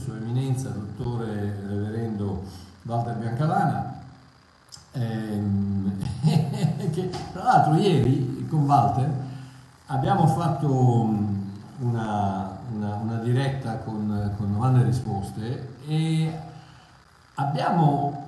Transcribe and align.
Sua 0.00 0.16
Eminenza, 0.16 0.70
dottore 0.70 1.60
reverendo 1.68 2.42
Walter 2.84 3.16
Biancalana, 3.16 4.00
ehm, 4.92 5.92
che 6.90 7.10
tra 7.32 7.42
l'altro 7.42 7.74
ieri 7.74 8.46
con 8.48 8.64
Walter 8.64 9.12
abbiamo 9.86 10.26
fatto 10.26 11.04
una, 11.80 12.58
una, 12.72 12.94
una 12.94 13.18
diretta 13.18 13.76
con, 13.80 14.34
con 14.38 14.52
domande 14.52 14.80
e 14.80 14.84
risposte 14.84 15.76
e 15.86 16.40
abbiamo, 17.34 18.26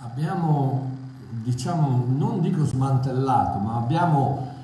abbiamo, 0.00 0.90
diciamo, 1.30 2.04
non 2.08 2.42
dico 2.42 2.66
smantellato, 2.66 3.58
ma 3.58 3.76
abbiamo 3.76 4.56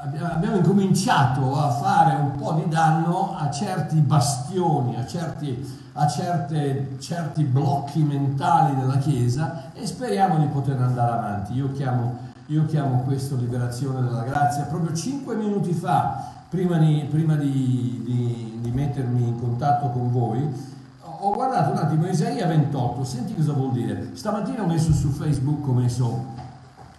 abbiamo 0.00 0.56
incominciato 0.56 1.58
a 1.58 1.70
fare 1.70 2.14
un 2.14 2.36
po' 2.36 2.52
di 2.52 2.68
danno 2.68 3.36
a 3.36 3.50
certi 3.50 3.96
bastioni, 3.96 4.96
a 4.96 5.06
certi, 5.06 5.62
a 5.92 6.06
certe, 6.06 6.96
certi 6.98 7.44
blocchi 7.44 8.02
mentali 8.02 8.76
della 8.76 8.96
Chiesa 8.96 9.72
e 9.74 9.86
speriamo 9.86 10.38
di 10.38 10.46
poter 10.46 10.80
andare 10.80 11.12
avanti. 11.12 11.52
Io 11.52 11.70
chiamo, 11.72 12.16
io 12.46 12.64
chiamo 12.64 13.02
questo 13.02 13.36
liberazione 13.36 14.00
della 14.00 14.22
grazia. 14.22 14.64
Proprio 14.64 14.94
cinque 14.94 15.34
minuti 15.34 15.72
fa, 15.72 16.32
prima 16.48 16.78
di, 16.78 17.06
prima 17.10 17.34
di, 17.34 18.02
di, 18.04 18.58
di 18.62 18.70
mettermi 18.70 19.28
in 19.28 19.38
contatto 19.38 19.90
con 19.90 20.10
voi, 20.10 20.78
ho 21.02 21.34
guardato 21.34 21.72
un 21.72 21.76
attimo 21.76 22.06
Isaia 22.06 22.46
28, 22.46 23.04
senti 23.04 23.34
cosa 23.34 23.52
vuol 23.52 23.72
dire. 23.72 24.12
Stamattina 24.14 24.62
ho 24.62 24.66
messo 24.66 24.92
su 24.92 25.10
Facebook, 25.10 25.68
ho 25.68 25.74
messo, 25.74 26.06
ho 26.06 26.24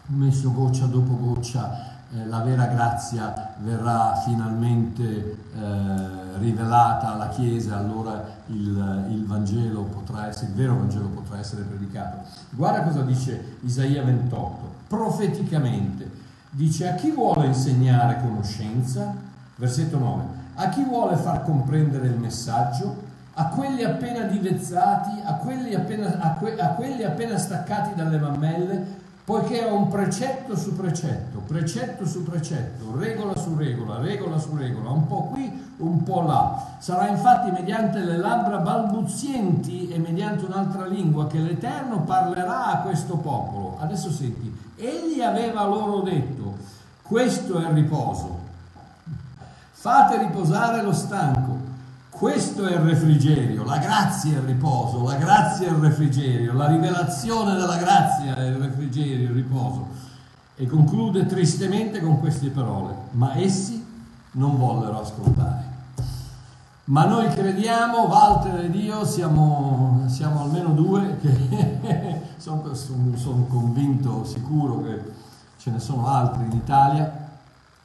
messo 0.05 0.53
goccia 0.53 0.85
dopo 0.85 1.17
goccia 1.17 1.90
eh, 2.13 2.25
la 2.25 2.39
vera 2.39 2.65
grazia 2.65 3.53
verrà 3.59 4.15
finalmente 4.25 5.03
eh, 5.03 6.37
rivelata 6.39 7.13
alla 7.13 7.29
Chiesa, 7.29 7.77
allora 7.77 8.21
il, 8.47 9.05
il, 9.11 9.25
Vangelo 9.25 9.83
potrà 9.83 10.27
essere, 10.27 10.47
il 10.47 10.55
vero 10.55 10.75
Vangelo 10.75 11.07
potrà 11.07 11.39
essere 11.39 11.61
predicato. 11.61 12.17
Guarda 12.49 12.81
cosa 12.81 13.01
dice 13.03 13.57
Isaia 13.61 14.03
28, 14.03 14.73
profeticamente, 14.87 16.09
dice 16.49 16.89
a 16.89 16.95
chi 16.95 17.11
vuole 17.11 17.45
insegnare 17.45 18.19
conoscenza, 18.19 19.15
versetto 19.55 19.97
9, 19.97 20.23
a 20.55 20.67
chi 20.67 20.83
vuole 20.83 21.15
far 21.15 21.43
comprendere 21.43 22.07
il 22.07 22.17
messaggio, 22.17 23.09
a 23.35 23.45
quelli 23.47 23.83
appena 23.83 24.25
divezzati, 24.25 25.21
a 25.23 25.35
quelli 25.35 25.73
appena, 25.73 26.19
a 26.19 26.33
que, 26.33 26.59
a 26.59 26.67
quelli 26.69 27.03
appena 27.03 27.37
staccati 27.37 27.95
dalle 27.95 28.19
mammelle, 28.19 28.99
poiché 29.31 29.65
è 29.65 29.71
un 29.71 29.87
precetto 29.87 30.57
su 30.57 30.75
precetto, 30.75 31.39
precetto 31.47 32.05
su 32.05 32.21
precetto, 32.21 32.93
regola 32.97 33.33
su 33.37 33.55
regola, 33.55 33.97
regola 33.97 34.37
su 34.37 34.53
regola, 34.57 34.89
un 34.89 35.07
po' 35.07 35.29
qui, 35.31 35.73
un 35.77 36.03
po' 36.03 36.23
là. 36.23 36.75
Sarà 36.79 37.07
infatti 37.07 37.49
mediante 37.49 37.99
le 37.99 38.17
labbra 38.17 38.57
balbuzienti 38.57 39.87
e 39.87 39.99
mediante 39.99 40.43
un'altra 40.43 40.85
lingua 40.85 41.27
che 41.27 41.37
l'Eterno 41.37 42.01
parlerà 42.01 42.65
a 42.65 42.77
questo 42.79 43.15
popolo. 43.15 43.77
Adesso 43.79 44.11
senti, 44.11 44.53
egli 44.75 45.21
aveva 45.21 45.63
loro 45.63 46.01
detto, 46.01 46.57
questo 47.01 47.57
è 47.57 47.69
il 47.69 47.73
riposo, 47.73 48.37
fate 49.71 50.17
riposare 50.17 50.81
lo 50.81 50.91
stanco, 50.91 51.60
questo 52.21 52.67
è 52.67 52.73
il 52.73 52.81
refrigerio, 52.81 53.63
la 53.63 53.79
grazia 53.79 54.35
è 54.35 54.41
il 54.41 54.43
riposo, 54.43 55.01
la 55.01 55.15
grazia 55.15 55.69
è 55.69 55.71
il 55.71 55.77
refrigerio, 55.77 56.53
la 56.53 56.67
rivelazione 56.67 57.55
della 57.55 57.77
grazia 57.77 58.35
è 58.35 58.45
il 58.45 58.57
refrigerio, 58.57 59.29
il 59.29 59.33
riposo. 59.33 59.87
E 60.55 60.67
conclude 60.67 61.25
tristemente 61.25 61.99
con 61.99 62.19
queste 62.19 62.49
parole, 62.49 62.93
ma 63.13 63.35
essi 63.39 63.83
non 64.33 64.55
vollero 64.55 65.01
ascoltare. 65.01 65.63
Ma 66.83 67.05
noi 67.05 67.27
crediamo, 67.29 68.05
Walter 68.05 68.65
ed 68.65 68.75
io 68.75 69.03
siamo, 69.03 70.03
siamo 70.05 70.43
almeno 70.43 70.73
due 70.73 71.17
che 71.21 72.21
sono, 72.37 72.75
sono 73.15 73.45
convinto, 73.49 74.25
sicuro 74.25 74.83
che 74.83 75.01
ce 75.57 75.71
ne 75.71 75.79
sono 75.79 76.05
altri 76.05 76.43
in 76.43 76.51
Italia, 76.51 77.20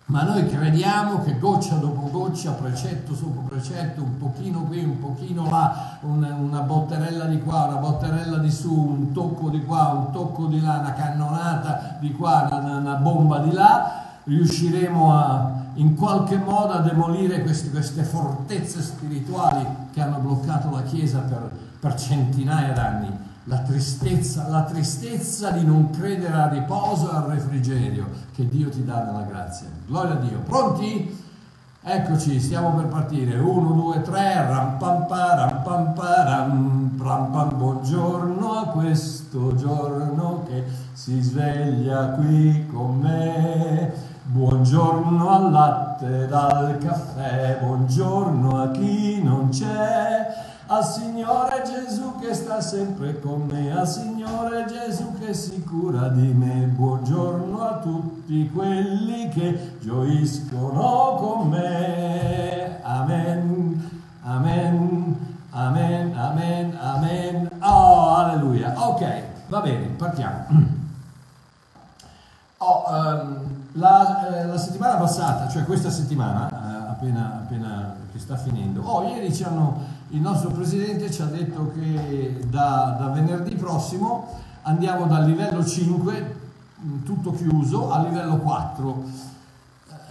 ma 0.06 0.22
noi 0.22 0.49
crediamo 0.49 1.22
che 1.22 1.37
goccia 1.37 1.77
dopo 1.77 2.09
goccia, 2.11 2.53
precetto 2.53 3.12
sopra 3.12 3.43
precetto, 3.49 4.03
un 4.03 4.19
pochino 4.19 4.62
qui, 4.62 4.84
un 4.84 5.00
pochino 5.00 5.49
là, 5.50 5.99
una, 6.03 6.33
una 6.34 6.61
botterella 6.61 7.25
di 7.25 7.43
qua, 7.43 7.65
una 7.65 7.78
botterella 7.78 8.39
di 8.39 8.50
su, 8.50 8.72
un 8.72 9.11
tocco 9.11 9.49
di 9.49 9.65
qua, 9.65 9.89
un 9.89 10.12
tocco 10.12 10.47
di 10.47 10.61
là, 10.61 10.78
una 10.78 10.93
cannonata 10.93 11.97
di 11.99 12.12
qua, 12.12 12.47
una, 12.53 12.77
una 12.77 12.94
bomba 12.94 13.39
di 13.41 13.50
là, 13.50 14.05
riusciremo 14.22 15.12
a, 15.12 15.53
in 15.75 15.97
qualche 15.97 16.37
modo 16.37 16.73
a 16.75 16.81
demolire 16.81 17.43
queste, 17.43 17.71
queste 17.71 18.05
fortezze 18.05 18.81
spirituali 18.83 19.67
che 19.93 20.00
hanno 20.00 20.19
bloccato 20.19 20.71
la 20.71 20.83
Chiesa 20.83 21.19
per, 21.21 21.50
per 21.81 21.94
centinaia 21.97 22.73
d'anni 22.73 23.25
la 23.49 23.59
tristezza, 23.59 24.49
la 24.49 24.62
tristezza 24.62 25.51
di 25.51 25.65
non 25.65 25.91
credere 25.91 26.33
al 26.33 26.51
riposo 26.51 27.12
e 27.12 27.17
al 27.17 27.23
refrigerio 27.25 28.09
che 28.34 28.49
Dio 28.49 28.69
ti 28.71 28.84
dà 28.84 29.05
nella 29.05 29.23
grazia. 29.23 29.69
Gloria 29.87 30.12
a 30.12 30.17
Dio. 30.17 30.39
Pronti? 30.41 31.25
Eccoci, 31.81 32.41
stiamo 32.41 32.75
per 32.75 32.87
partire. 32.87 33.39
Uno, 33.39 33.71
due, 33.71 34.03
tre, 34.03 34.35
ram 34.49 34.79
pam 34.79 35.06
pa, 35.06 35.35
ram 35.37 35.62
pam 35.62 35.93
pa, 35.93 36.25
ram, 36.25 37.01
ram 37.01 37.31
pam. 37.31 37.56
Buongiorno 37.56 38.53
a 38.53 38.67
questo 38.67 39.55
giorno 39.55 40.43
che 40.49 40.65
si 40.93 41.21
sveglia 41.21 42.09
qui 42.11 42.67
con 42.67 42.99
me. 42.99 44.15
Buongiorno 44.25 45.31
al 45.31 45.53
latte 45.53 46.27
dal 46.27 46.79
caffè, 46.79 47.59
buongiorno 47.62 48.61
a 48.61 48.71
chi 48.73 49.23
non 49.23 49.51
c'è 49.51 50.46
al 50.69 50.84
Signore 50.84 51.62
Gesù 51.65 52.19
che 52.19 52.34
sta 52.34 52.60
sempre 52.60 53.21
con 53.21 53.47
me, 53.47 53.71
al 53.71 53.87
Signore 53.87 54.66
Gesù 54.66 55.16
che 55.19 55.32
si 55.32 55.62
cura 55.62 56.09
di 56.09 56.32
me. 56.32 56.66
Buongiorno 56.66 57.60
a 57.62 57.78
tutti 57.78 58.50
quelli 58.50 59.28
che 59.28 59.76
gioiscono 59.81 61.15
con 61.21 61.49
me. 61.50 62.81
Amen, 62.82 63.91
amen, 64.22 65.37
amen, 65.50 66.16
amen, 66.16 66.78
amen. 66.81 67.50
Oh, 67.60 68.15
alleluia. 68.16 68.75
Ok, 68.76 69.22
va 69.49 69.60
bene, 69.60 69.87
partiamo. 69.97 70.75
Oh, 72.59 72.84
um, 72.88 73.66
la, 73.72 74.28
eh, 74.28 74.47
la, 74.47 74.56
settimana 74.56 74.97
passata, 74.97 75.47
cioè 75.47 75.65
questa 75.65 75.91
settimana, 75.91 76.49
eh, 76.49 76.88
appena, 76.88 77.34
appena 77.34 77.94
che 78.10 78.19
sta 78.19 78.34
finendo, 78.37 78.81
oh, 78.81 79.06
ieri 79.06 79.32
ci 79.32 79.44
hanno 79.44 79.78
il 80.11 80.21
nostro 80.21 80.50
presidente 80.50 81.11
ci 81.11 81.22
ha 81.22 81.27
detto 81.27 81.72
che 81.75 82.41
da, 82.49 82.97
da 82.99 83.09
venerdì 83.09 83.55
prossimo 83.56 84.41
andiamo 84.62 85.06
dal 85.06 85.25
livello 85.25 85.65
5, 85.65 86.37
mm, 86.84 87.03
tutto 87.05 87.33
chiuso, 87.33 87.91
al 87.91 88.09
livello 88.09 88.37
4. 88.37 89.05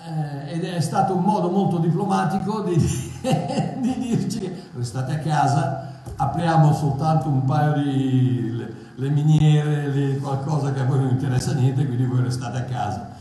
Eh, 0.08 0.54
ed 0.54 0.64
è 0.64 0.80
stato 0.82 1.16
un 1.16 1.24
modo 1.24 1.50
molto 1.50 1.78
diplomatico 1.78 2.62
di, 2.62 2.76
di 2.78 3.96
dirci 3.98 4.52
restate 4.76 5.14
a 5.14 5.20
casa, 5.20 5.94
apriamo 6.16 6.74
soltanto 6.74 7.28
un 7.28 7.44
paio 7.46 7.82
di 7.82 8.52
le, 8.56 8.74
le 8.96 9.10
miniere, 9.10 9.88
le, 9.88 10.18
qualcosa 10.18 10.72
che 10.74 10.82
a 10.82 10.86
voi 10.86 11.00
non 11.00 11.10
interessa 11.10 11.54
niente, 11.54 11.86
quindi 11.86 12.06
voi 12.06 12.22
restate 12.22 12.58
a 12.58 12.64
casa. 12.64 13.15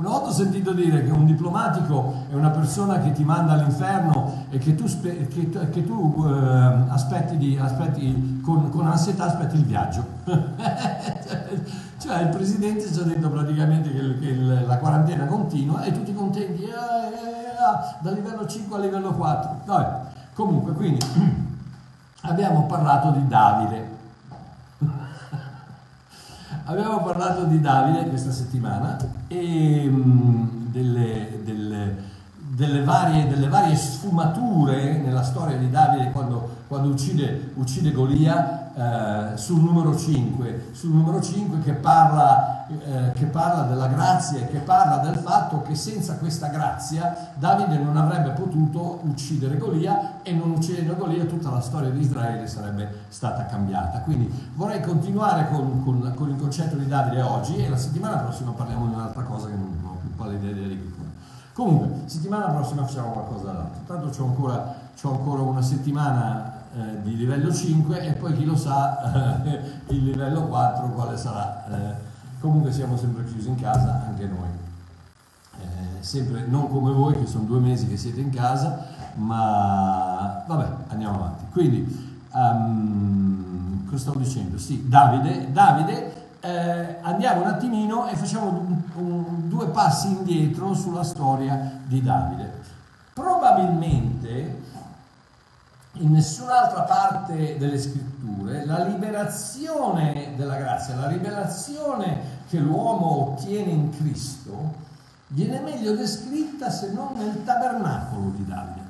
Una 0.00 0.08
volta 0.08 0.28
ho 0.28 0.32
sentito 0.32 0.72
dire 0.72 1.04
che 1.04 1.10
un 1.10 1.26
diplomatico 1.26 2.24
è 2.30 2.34
una 2.34 2.48
persona 2.48 3.00
che 3.00 3.12
ti 3.12 3.22
manda 3.22 3.52
all'inferno 3.52 4.46
e 4.48 4.56
che 4.56 4.74
tu, 4.74 4.86
spe- 4.86 5.26
che, 5.26 5.50
che 5.50 5.84
tu 5.84 6.24
eh, 6.26 6.84
aspetti, 6.88 7.36
di, 7.36 7.58
aspetti 7.60 8.40
con, 8.42 8.70
con, 8.70 8.86
ansietà 8.86 9.26
aspetti 9.26 9.56
il 9.56 9.66
viaggio. 9.66 10.02
cioè 11.98 12.22
il 12.22 12.28
presidente 12.30 12.90
ci 12.90 12.98
ha 12.98 13.02
detto 13.02 13.28
praticamente 13.28 13.92
che, 13.92 14.18
che 14.20 14.28
il, 14.28 14.64
la 14.66 14.78
quarantena 14.78 15.26
continua 15.26 15.82
e 15.82 15.92
tutti 15.92 16.14
contenti, 16.14 16.62
eh, 16.62 16.68
eh, 16.68 16.70
eh, 16.70 17.96
dal 18.00 18.14
livello 18.14 18.46
5 18.46 18.76
al 18.76 18.82
livello 18.82 19.12
4. 19.12 19.60
Vabbè. 19.66 19.98
Comunque, 20.32 20.72
quindi 20.72 21.04
abbiamo 22.22 22.64
parlato 22.64 23.10
di 23.10 23.28
Davide. 23.28 23.99
Abbiamo 26.70 27.02
parlato 27.02 27.46
di 27.46 27.60
Davide 27.60 28.08
questa 28.08 28.30
settimana 28.30 28.96
e 29.26 29.88
um, 29.88 30.68
delle, 30.70 31.40
delle, 31.42 31.96
delle, 32.36 32.84
varie, 32.84 33.26
delle, 33.26 33.48
varie, 33.48 33.74
sfumature 33.74 34.98
nella 34.98 35.24
storia 35.24 35.56
di 35.56 35.68
Davide 35.68 36.12
quando, 36.12 36.48
quando 36.68 36.90
uccide, 36.90 37.50
uccide 37.54 37.90
Golia 37.90 38.59
eh, 38.74 39.36
sul 39.36 39.60
numero 39.60 39.96
5, 39.96 40.68
sul 40.72 40.90
numero 40.90 41.20
5 41.20 41.58
che 41.60 41.72
parla, 41.72 42.66
eh, 42.68 43.12
che 43.12 43.26
parla 43.26 43.62
della 43.62 43.88
grazia 43.88 44.40
e 44.40 44.46
che 44.46 44.58
parla 44.58 44.98
del 44.98 45.16
fatto 45.16 45.62
che 45.62 45.74
senza 45.74 46.16
questa 46.16 46.48
grazia 46.48 47.32
Davide 47.34 47.78
non 47.78 47.96
avrebbe 47.96 48.30
potuto 48.30 49.00
uccidere 49.02 49.56
Golia 49.56 50.22
e 50.22 50.32
non 50.32 50.50
uccidendo 50.50 50.94
Golia 50.94 51.24
tutta 51.24 51.50
la 51.50 51.60
storia 51.60 51.90
di 51.90 52.00
Israele 52.00 52.46
sarebbe 52.46 53.06
stata 53.08 53.46
cambiata. 53.46 54.00
Quindi 54.00 54.50
vorrei 54.54 54.80
continuare 54.80 55.48
con, 55.48 55.82
con, 55.82 56.12
con 56.14 56.28
il 56.30 56.36
concetto 56.36 56.76
di 56.76 56.86
Davide 56.86 57.22
oggi 57.22 57.56
e 57.56 57.68
la 57.68 57.76
settimana 57.76 58.18
prossima 58.18 58.52
parliamo 58.52 58.86
di 58.86 58.94
un'altra 58.94 59.22
cosa 59.22 59.46
che 59.46 59.54
non, 59.54 59.78
ho 59.84 59.96
più 60.00 60.14
pallida 60.14 60.48
idea 60.48 60.68
di 60.68 60.76
che 60.76 60.98
Comunque, 61.52 62.08
settimana 62.08 62.46
prossima 62.46 62.86
facciamo 62.86 63.10
qualcosa 63.10 63.50
d'altro. 63.50 63.80
Tanto 63.84 64.08
c'ho 64.16 64.24
ancora 64.24 64.88
ho 65.02 65.12
ancora 65.12 65.42
una 65.42 65.62
settimana 65.62 66.49
eh, 66.72 67.02
di 67.02 67.16
livello 67.16 67.52
5 67.52 68.00
e 68.00 68.12
poi 68.12 68.34
chi 68.34 68.44
lo 68.44 68.56
sa 68.56 69.42
eh, 69.42 69.60
il 69.88 70.04
livello 70.04 70.46
4 70.46 70.88
quale 70.90 71.16
sarà. 71.16 71.64
Eh, 71.68 71.94
comunque 72.40 72.72
siamo 72.72 72.96
sempre 72.96 73.24
chiusi 73.24 73.48
in 73.48 73.56
casa 73.56 74.04
anche 74.06 74.26
noi. 74.26 74.48
Eh, 75.60 76.02
sempre 76.02 76.46
non 76.46 76.68
come 76.68 76.92
voi 76.92 77.18
che 77.18 77.26
sono 77.26 77.44
due 77.44 77.60
mesi 77.60 77.86
che 77.86 77.96
siete 77.96 78.20
in 78.20 78.30
casa, 78.30 78.86
ma 79.14 80.44
vabbè, 80.46 80.68
andiamo 80.88 81.16
avanti. 81.16 81.44
Quindi, 81.50 82.18
um, 82.32 83.84
cosa 83.86 83.98
stavo 83.98 84.18
dicendo? 84.18 84.56
Sì, 84.56 84.88
Davide, 84.88 85.50
Davide 85.52 86.20
eh, 86.40 86.96
andiamo 87.02 87.42
un 87.42 87.48
attimino 87.48 88.08
e 88.08 88.16
facciamo 88.16 88.48
un, 88.48 88.82
un, 88.94 89.48
due 89.48 89.66
passi 89.68 90.08
indietro 90.08 90.74
sulla 90.74 91.02
storia 91.02 91.80
di 91.84 92.00
Davide. 92.00 92.58
Probabilmente 93.12 94.62
in 96.00 96.12
nessun'altra 96.12 96.82
parte 96.82 97.56
delle 97.58 97.78
scritture 97.78 98.64
la 98.64 98.84
liberazione 98.84 100.34
della 100.36 100.56
grazia, 100.56 100.96
la 100.96 101.08
rivelazione 101.08 102.38
che 102.48 102.58
l'uomo 102.58 103.32
ottiene 103.32 103.70
in 103.70 103.90
Cristo 103.90 104.88
viene 105.28 105.60
meglio 105.60 105.94
descritta 105.94 106.70
se 106.70 106.92
non 106.92 107.12
nel 107.16 107.44
tabernacolo 107.44 108.30
di 108.34 108.44
Davide. 108.46 108.88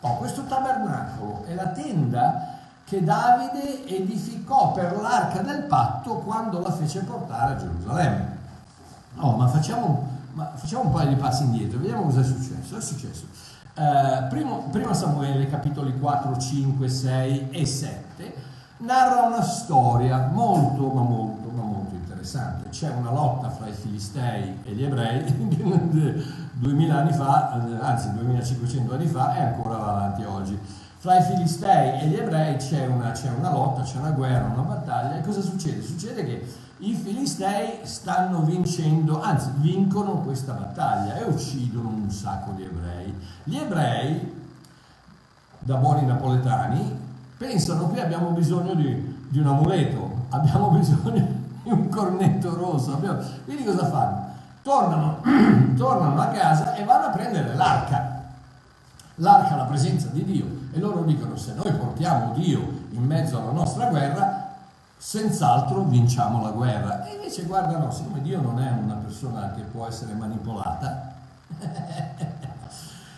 Oh, 0.00 0.16
questo 0.16 0.44
tabernacolo 0.44 1.44
è 1.44 1.54
la 1.54 1.68
tenda 1.68 2.58
che 2.84 3.02
Davide 3.02 3.86
edificò 3.86 4.72
per 4.72 5.00
l'arca 5.00 5.40
del 5.42 5.62
patto 5.62 6.16
quando 6.16 6.60
la 6.60 6.72
fece 6.72 7.00
portare 7.00 7.54
a 7.54 7.56
Gerusalemme. 7.56 8.38
Oh, 9.16 9.36
ma 9.36 9.46
facciamo, 9.46 10.08
ma 10.32 10.50
facciamo 10.54 10.86
un 10.86 10.92
paio 10.92 11.08
di 11.10 11.16
passi 11.16 11.44
indietro, 11.44 11.78
vediamo 11.78 12.02
cosa 12.02 12.20
è 12.20 12.24
successo. 12.24 12.76
È 12.76 12.80
successo 12.80 13.26
eh, 13.80 14.26
primo, 14.28 14.68
prima 14.70 14.92
Samuele, 14.92 15.48
capitoli 15.48 15.98
4, 15.98 16.36
5, 16.36 16.88
6 16.88 17.48
e 17.50 17.64
7, 17.64 18.34
narra 18.78 19.22
una 19.22 19.42
storia 19.42 20.28
molto, 20.30 20.88
ma 20.88 21.00
molto, 21.00 21.50
ma 21.50 21.62
molto 21.62 21.94
interessante. 21.94 22.68
C'è 22.68 22.90
una 22.90 23.10
lotta 23.10 23.48
fra 23.48 23.68
i 23.68 23.72
Filistei 23.72 24.58
e 24.64 24.72
gli 24.72 24.84
ebrei 24.84 25.24
2000 26.52 26.94
anni 26.94 27.12
fa, 27.14 27.52
anzi 27.80 28.12
2500 28.12 28.92
anni 28.92 29.06
fa 29.06 29.34
e 29.36 29.40
ancora 29.40 29.76
va 29.78 29.90
avanti 29.96 30.24
oggi. 30.24 30.58
Fra 30.98 31.18
i 31.18 31.22
Filistei 31.22 32.02
e 32.02 32.06
gli 32.08 32.16
ebrei 32.16 32.56
c'è 32.56 32.86
una, 32.86 33.12
c'è 33.12 33.30
una 33.30 33.50
lotta, 33.50 33.80
c'è 33.80 33.96
una 33.96 34.10
guerra, 34.10 34.52
una 34.52 34.74
battaglia 34.74 35.16
e 35.16 35.22
cosa 35.22 35.40
succede? 35.40 35.80
Succede 35.80 36.22
che 36.22 36.46
i 36.80 36.94
Filistei 36.94 37.80
stanno 37.82 38.40
vincendo, 38.42 39.20
anzi 39.20 39.50
vincono 39.56 40.20
questa 40.20 40.52
battaglia 40.52 41.16
e 41.16 41.24
uccidono 41.24 41.88
un 41.88 42.10
sacco 42.10 42.52
di 42.52 42.64
ebrei. 42.64 43.14
Gli 43.44 43.56
ebrei, 43.56 44.48
da 45.58 45.74
buoni 45.74 46.06
napoletani, 46.06 46.98
pensano 47.36 47.90
che 47.90 48.02
abbiamo 48.02 48.30
bisogno 48.30 48.72
di, 48.74 49.26
di 49.28 49.38
un 49.38 49.46
amuleto, 49.48 50.24
abbiamo 50.30 50.70
bisogno 50.70 51.26
di 51.62 51.70
un 51.70 51.88
cornetto 51.90 52.54
rosso. 52.54 52.94
Abbiamo... 52.94 53.20
Quindi 53.44 53.64
cosa 53.64 53.86
fanno? 53.86 54.28
Tornano, 54.62 55.18
tornano 55.76 56.18
a 56.18 56.26
casa 56.28 56.74
e 56.76 56.84
vanno 56.84 57.06
a 57.06 57.10
prendere 57.10 57.54
l'arca. 57.56 58.22
L'arca, 59.16 59.54
la 59.54 59.64
presenza 59.64 60.08
di 60.08 60.24
Dio. 60.24 60.46
E 60.72 60.78
loro 60.78 61.02
dicono, 61.02 61.36
se 61.36 61.52
noi 61.52 61.72
portiamo 61.72 62.32
Dio 62.32 62.86
in 62.92 63.04
mezzo 63.04 63.38
alla 63.38 63.52
nostra 63.52 63.86
guerra, 63.86 64.39
senz'altro 65.00 65.84
vinciamo 65.84 66.42
la 66.42 66.50
guerra. 66.50 67.06
E 67.06 67.14
invece 67.14 67.44
guarda 67.44 67.78
no, 67.78 67.90
siccome 67.90 68.20
Dio 68.20 68.40
non 68.40 68.60
è 68.60 68.70
una 68.70 68.94
persona 68.94 69.52
che 69.56 69.62
può 69.62 69.86
essere 69.86 70.12
manipolata, 70.12 71.14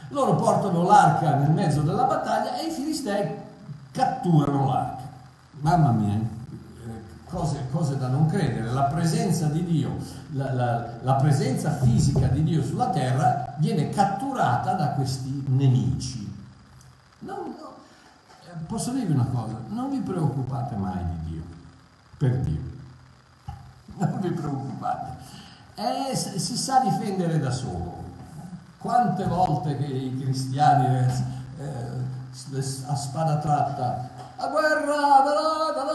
loro 0.09 0.37
portano 0.37 0.85
l'arca 0.85 1.35
nel 1.35 1.51
mezzo 1.51 1.83
della 1.83 2.05
battaglia 2.05 2.57
e 2.59 2.69
i 2.69 2.71
filistei 2.71 3.35
catturano 3.91 4.69
l'arca. 4.69 5.03
Mamma 5.61 5.91
mia, 5.91 6.15
eh, 6.15 7.03
cose, 7.25 7.67
cose 7.73 7.99
da 7.99 8.07
non 8.07 8.27
credere, 8.27 8.71
la 8.71 8.85
presenza 8.85 9.47
di 9.47 9.65
Dio, 9.65 9.97
la, 10.31 10.53
la, 10.53 10.89
la 11.03 11.15
presenza 11.15 11.71
fisica 11.79 12.29
di 12.29 12.45
Dio 12.45 12.63
sulla 12.63 12.91
terra 12.91 13.55
viene 13.59 13.91
catturata 13.91 14.75
da 14.75 14.91
questi 14.91 15.45
nemici. 15.49 16.31
No, 17.21 17.35
no, 17.35 17.75
eh, 18.45 18.57
posso 18.67 18.93
dirvi 18.93 19.13
una 19.13 19.27
cosa, 19.33 19.57
non 19.69 19.91
vi 19.91 20.01
preoccupate 20.01 20.75
mai 20.77 21.05
di 21.05 21.22
per 22.23 22.37
Dio. 22.39 22.61
Non 23.97 24.21
vi 24.21 24.31
preoccupate. 24.31 25.17
Eh, 25.75 26.15
si 26.15 26.57
sa 26.57 26.79
difendere 26.79 27.41
da 27.41 27.51
solo. 27.51 28.01
Quante 28.79 29.25
volte 29.25 29.77
che 29.77 29.87
i 29.87 30.17
cristiani 30.21 30.99
eh, 30.99 31.13
eh 31.59 32.11
a 32.87 32.97
spada 32.97 33.37
tratta 33.37 34.09
a 34.37 34.47
guerra 34.49 35.21
da 35.23 35.33
da 35.75 35.91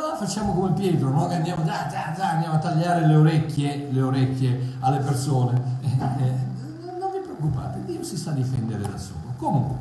da 0.00 0.16
facciamo 0.16 0.52
come 0.52 0.72
Pietro 0.72 1.10
no? 1.10 1.26
che 1.26 1.34
andiamo, 1.34 1.62
andiamo, 1.66 2.54
a 2.54 2.58
tagliare 2.58 3.04
le 3.08 3.16
orecchie, 3.16 3.88
le 3.90 4.02
orecchie 4.02 4.76
alle 4.78 4.98
persone 4.98 5.60
eh, 5.80 5.88
eh, 5.88 6.96
non 6.96 7.10
vi 7.10 7.18
preoccupate 7.18 7.84
Dio 7.86 8.04
si 8.04 8.16
sa 8.16 8.30
difendere 8.30 8.82
da 8.82 8.96
solo 8.96 9.34
comunque 9.36 9.78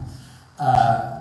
eh, 0.59 1.20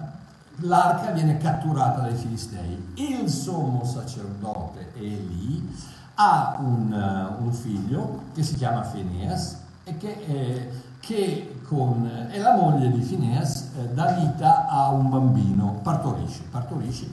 l'arca 0.60 1.10
viene 1.10 1.38
catturata 1.38 2.00
dai 2.00 2.14
Filistei. 2.14 2.92
Il 2.94 3.28
sommo 3.28 3.84
sacerdote 3.84 4.92
Eli 4.94 5.68
ha 6.14 6.56
un, 6.60 6.92
uh, 6.92 7.42
un 7.42 7.52
figlio 7.52 8.24
che 8.34 8.42
si 8.42 8.54
chiama 8.54 8.80
Phineas 8.80 9.58
e 9.84 9.96
che, 9.96 10.24
eh, 10.26 10.70
che 11.00 11.60
con, 11.66 12.28
è 12.30 12.38
la 12.38 12.54
moglie 12.54 12.90
di 12.90 13.00
Phineas, 13.00 13.70
eh, 13.76 13.88
dà 13.88 14.12
vita 14.12 14.68
a 14.68 14.88
un 14.90 15.08
bambino, 15.08 15.78
partorisce, 15.82 16.42
partorisce 16.50 17.08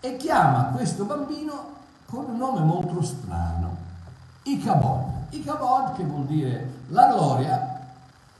e 0.00 0.16
chiama 0.16 0.70
questo 0.74 1.04
bambino 1.04 1.76
con 2.06 2.24
un 2.24 2.36
nome 2.38 2.60
molto 2.60 3.02
strano, 3.02 3.76
Icabod. 4.44 5.26
Icabod 5.30 5.94
che 5.94 6.04
vuol 6.04 6.24
dire 6.24 6.84
la 6.88 7.08
gloria 7.08 7.86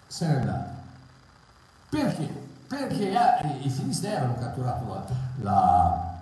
se 0.07 0.27
n'è 0.27 0.45
data. 0.45 0.77
Perché? 1.91 2.38
Perché 2.69 3.11
eh, 3.11 3.59
i 3.63 3.71
Filistei 3.71 4.15
avevano 4.15 4.39
catturato 4.39 5.05
la, 5.41 6.15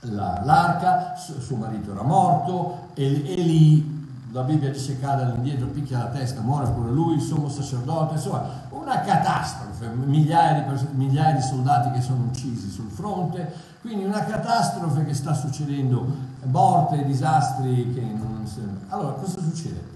la, 0.00 0.42
l'arca, 0.44 1.14
suo 1.16 1.56
marito 1.56 1.92
era 1.92 2.02
morto 2.02 2.88
e, 2.94 3.08
lì 3.08 4.00
la 4.32 4.42
Bibbia 4.42 4.70
dice 4.70 4.98
cade 4.98 5.24
all'indietro, 5.24 5.66
picchia 5.66 5.98
la 5.98 6.06
testa, 6.06 6.40
muore 6.40 6.70
pure 6.70 6.90
lui, 6.90 7.16
il 7.16 7.20
sommo 7.20 7.48
sacerdote, 7.50 8.14
insomma 8.14 8.42
una 8.70 9.00
catastrofe, 9.00 9.88
migliaia 9.88 10.62
di, 10.62 10.86
migliaia 10.94 11.36
di 11.36 11.42
soldati 11.42 11.90
che 11.90 12.00
sono 12.00 12.24
uccisi 12.24 12.70
sul 12.70 12.90
fronte, 12.90 13.52
quindi 13.82 14.04
una 14.04 14.24
catastrofe 14.24 15.04
che 15.04 15.14
sta 15.14 15.34
succedendo, 15.34 16.06
morte, 16.44 17.04
disastri 17.04 17.92
che 17.92 18.00
non... 18.00 18.50
Allora 18.88 19.12
cosa 19.12 19.40
succede? 19.40 19.90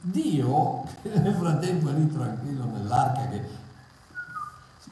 Dio, 0.00 0.84
che 1.02 1.10
nel 1.20 1.34
frattempo 1.34 1.90
è 1.90 1.92
lì 1.92 2.10
tranquillo 2.10 2.64
nell'arca 2.64 3.28
che 3.28 3.60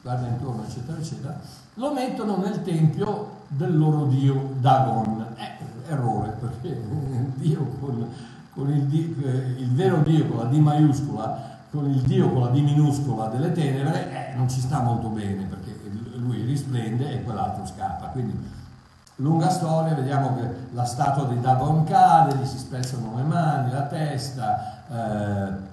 guarda 0.01 0.27
intorno, 0.27 0.63
eccetera, 0.63 0.97
eccetera, 0.97 1.39
lo 1.75 1.93
mettono 1.93 2.37
nel 2.37 2.61
tempio 2.63 3.39
del 3.47 3.77
loro 3.77 4.05
dio 4.05 4.53
Dagon. 4.59 5.25
Eh, 5.35 5.69
errore, 5.91 6.29
perché 6.39 6.81
Dio 7.35 7.65
con, 7.79 8.07
con 8.53 8.69
il, 8.69 8.93
il, 8.93 9.71
vero 9.71 9.97
Dio 9.97 10.27
con 10.27 10.37
la 10.37 10.43
D 10.45 10.57
maiuscola, 10.57 11.59
con 11.69 11.89
il 11.89 12.01
Dio 12.01 12.29
con 12.31 12.43
la 12.43 12.49
D 12.49 12.59
minuscola 12.59 13.27
delle 13.27 13.51
tenebre, 13.51 14.31
eh, 14.31 14.35
non 14.35 14.49
ci 14.49 14.59
sta 14.59 14.81
molto 14.81 15.09
bene, 15.09 15.43
perché 15.45 15.77
lui 16.15 16.43
risplende 16.43 17.11
e 17.11 17.23
quell'altro 17.23 17.65
scappa. 17.65 18.07
Quindi, 18.07 18.37
lunga 19.17 19.49
storia, 19.49 19.93
vediamo 19.93 20.35
che 20.35 20.49
la 20.71 20.85
statua 20.85 21.25
di 21.25 21.39
Dagon 21.39 21.83
cade, 21.83 22.35
gli 22.35 22.45
si 22.45 22.57
spezzano 22.57 23.13
le 23.15 23.23
mani, 23.23 23.71
la 23.71 23.83
testa, 23.83 24.83
eh, 24.87 25.69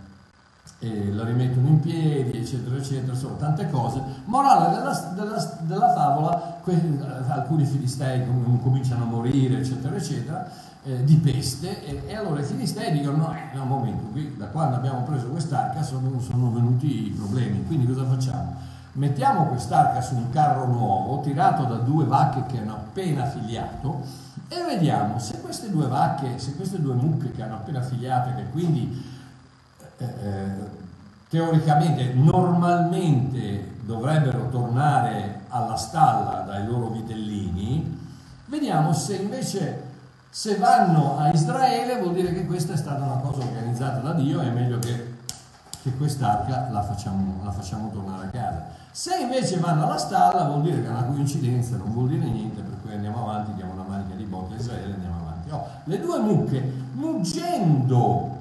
e 0.81 1.11
lo 1.13 1.25
rimettono 1.25 1.67
in 1.67 1.81
piedi, 1.81 2.39
eccetera, 2.39 2.77
eccetera, 2.77 3.13
insomma, 3.13 3.37
tante 3.37 3.69
cose. 3.69 4.01
Morale 4.27 4.77
della, 4.77 4.93
della, 5.15 5.59
della 5.63 5.93
favola, 5.93 6.59
que- 6.63 7.27
alcuni 7.29 7.65
filistei 7.65 8.25
com- 8.25 8.61
cominciano 8.63 9.03
a 9.03 9.07
morire, 9.07 9.59
eccetera, 9.59 9.97
eccetera, 9.97 10.49
eh, 10.85 11.03
di 11.03 11.17
peste, 11.17 11.85
e, 11.85 12.03
e, 12.07 12.15
allora 12.15 12.41
i 12.41 12.45
filistei 12.45 12.93
dicono, 12.93 13.17
no, 13.17 13.35
eh, 13.35 13.59
un 13.59 13.67
momento, 13.67 14.05
qui, 14.13 14.37
da 14.37 14.47
quando 14.47 14.77
abbiamo 14.77 15.03
preso 15.03 15.27
quest'arca 15.27 15.83
sono, 15.83 16.21
sono 16.21 16.53
venuti 16.53 17.07
i 17.07 17.11
problemi, 17.11 17.67
quindi 17.67 17.85
cosa 17.87 18.05
facciamo? 18.05 18.55
Mettiamo 18.93 19.47
quest'arca 19.47 20.01
su 20.01 20.15
un 20.15 20.31
carro 20.31 20.67
nuovo, 20.67 21.21
tirato 21.21 21.65
da 21.65 21.77
due 21.77 22.05
vacche 22.05 22.45
che 22.47 22.61
hanno 22.61 22.75
appena 22.75 23.25
figliato, 23.25 24.01
e 24.47 24.63
vediamo 24.63 25.19
se 25.19 25.41
queste 25.41 25.71
due 25.71 25.89
vacche, 25.89 26.39
se 26.39 26.55
queste 26.55 26.81
due 26.81 26.95
mucche 26.95 27.33
che 27.33 27.43
hanno 27.43 27.57
appena 27.57 27.83
figliato, 27.83 28.35
che 28.37 28.49
quindi 28.51 29.17
eh, 29.99 30.05
eh, 30.05 30.77
teoricamente, 31.29 32.13
normalmente 32.15 33.77
dovrebbero 33.83 34.49
tornare 34.49 35.41
alla 35.49 35.77
stalla 35.77 36.45
dai 36.47 36.67
loro 36.67 36.89
vitellini, 36.89 37.99
vediamo 38.47 38.93
se 38.93 39.17
invece 39.17 39.87
se 40.31 40.57
vanno 40.57 41.19
a 41.19 41.31
Israele 41.31 42.01
vuol 42.01 42.15
dire 42.15 42.33
che 42.33 42.47
questa 42.47 42.75
è 42.75 42.77
stata 42.77 43.03
una 43.03 43.17
cosa 43.17 43.43
organizzata 43.43 43.99
da 43.99 44.13
Dio, 44.13 44.41
è 44.41 44.51
meglio 44.51 44.79
che, 44.79 45.15
che 45.83 45.97
quest'arca 45.97 46.69
la 46.71 46.83
facciamo, 46.83 47.41
la 47.45 47.51
facciamo 47.51 47.91
tornare 47.91 48.27
a 48.27 48.31
casa. 48.31 48.67
Se 48.91 49.17
invece 49.17 49.59
vanno 49.59 49.85
alla 49.85 49.97
stalla 49.97 50.45
vuol 50.45 50.63
dire 50.63 50.81
che 50.81 50.87
è 50.87 50.91
una 50.91 51.05
coincidenza, 51.05 51.77
non 51.77 51.93
vuol 51.93 52.09
dire 52.09 52.27
niente, 52.27 52.61
per 52.61 52.79
cui 52.83 52.93
andiamo 52.93 53.23
avanti, 53.23 53.55
diamo 53.55 53.73
una 53.73 53.85
manica 53.89 54.15
di 54.15 54.25
botte 54.25 54.55
a 54.55 54.59
Israele 54.59 54.91
e 54.91 54.95
andiamo 54.95 55.17
avanti. 55.23 55.51
Oh, 55.51 55.67
le 55.85 56.01
due 56.01 56.19
mucche, 56.21 56.73
muggendo 56.93 58.38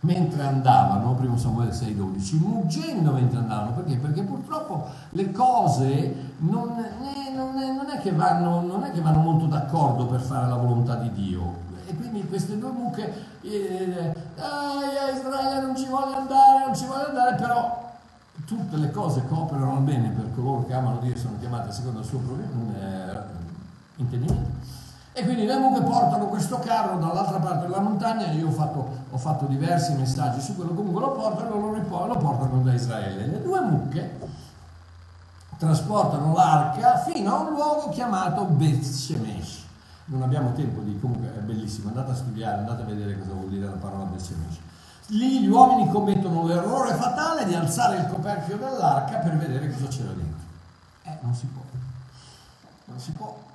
mentre 0.00 0.42
andavano, 0.42 1.14
primo 1.14 1.36
Samuele 1.36 1.72
6,12, 1.72 2.38
muggendo 2.38 3.12
mentre 3.12 3.38
andavano, 3.38 3.72
perché? 3.72 3.96
Perché 3.96 4.22
purtroppo 4.22 4.86
le 5.10 5.30
cose 5.30 6.32
non, 6.38 6.70
eh, 6.78 7.34
non, 7.34 7.58
è, 7.58 7.72
non, 7.72 7.86
è 7.90 8.12
vanno, 8.12 8.60
non, 8.62 8.84
è, 8.84 8.92
che 8.92 9.00
vanno, 9.00 9.20
molto 9.20 9.46
d'accordo 9.46 10.06
per 10.06 10.20
fare 10.20 10.48
la 10.48 10.56
volontà 10.56 10.96
di 10.96 11.12
Dio. 11.12 11.68
E 11.86 11.94
quindi 11.94 12.26
queste 12.26 12.56
due 12.58 12.70
mucche, 12.70 13.12
eh, 13.42 14.14
a 14.36 15.10
Israele 15.14 15.60
non 15.60 15.76
ci 15.76 15.86
voglio 15.86 16.16
andare, 16.16 16.64
non 16.66 16.74
ci 16.74 16.86
voglio 16.86 17.08
andare, 17.08 17.36
però 17.36 17.88
tutte 18.46 18.76
le 18.76 18.90
cose 18.90 19.26
cooperano 19.26 19.80
bene 19.80 20.10
per 20.10 20.32
coloro 20.34 20.64
che 20.64 20.72
amano 20.72 20.98
Dio 21.00 21.12
e 21.12 21.18
sono 21.18 21.36
chiamate 21.38 21.72
secondo 21.72 22.00
il 22.00 22.06
suo 22.06 22.20
eh, 22.20 23.18
intendimento. 23.96 24.79
E 25.20 25.24
quindi 25.24 25.44
le 25.44 25.58
mucche 25.58 25.82
portano 25.82 26.28
questo 26.28 26.60
carro 26.60 26.96
dall'altra 26.96 27.38
parte 27.40 27.66
della 27.66 27.80
montagna, 27.80 28.28
io 28.28 28.48
ho 28.48 28.52
fatto, 28.52 28.88
ho 29.10 29.18
fatto 29.18 29.44
diversi 29.44 29.92
messaggi 29.92 30.40
su 30.40 30.56
quello, 30.56 30.72
comunque 30.72 31.02
lo 31.02 31.12
portano, 31.12 31.56
lo, 31.60 31.76
lo 31.76 32.16
portano 32.16 32.62
da 32.62 32.72
Israele. 32.72 33.26
Le 33.26 33.42
due 33.42 33.60
mucche 33.60 34.18
trasportano 35.58 36.32
l'arca 36.32 37.00
fino 37.00 37.34
a 37.34 37.38
un 37.40 37.52
luogo 37.52 37.90
chiamato 37.90 38.44
Beth 38.44 38.82
Shemesh. 38.82 39.66
Non 40.06 40.22
abbiamo 40.22 40.54
tempo 40.54 40.80
di, 40.80 40.98
comunque 40.98 41.34
è 41.36 41.40
bellissimo, 41.40 41.88
andate 41.88 42.12
a 42.12 42.14
studiare, 42.14 42.60
andate 42.60 42.80
a 42.80 42.86
vedere 42.86 43.18
cosa 43.18 43.32
vuol 43.32 43.50
dire 43.50 43.66
la 43.66 43.72
parola 43.72 44.04
Beth 44.04 44.20
Shemesh. 44.20 44.58
Lì 45.08 45.42
gli 45.42 45.48
uomini 45.48 45.90
commettono 45.90 46.46
l'errore 46.46 46.94
fatale 46.94 47.44
di 47.44 47.54
alzare 47.54 47.98
il 47.98 48.06
coperchio 48.06 48.56
dell'arca 48.56 49.18
per 49.18 49.36
vedere 49.36 49.70
cosa 49.70 49.86
c'era 49.88 50.12
dentro. 50.12 50.46
Eh, 51.02 51.18
non 51.20 51.34
si 51.34 51.44
può. 51.44 51.60
Non 52.86 52.98
si 52.98 53.12
può 53.12 53.48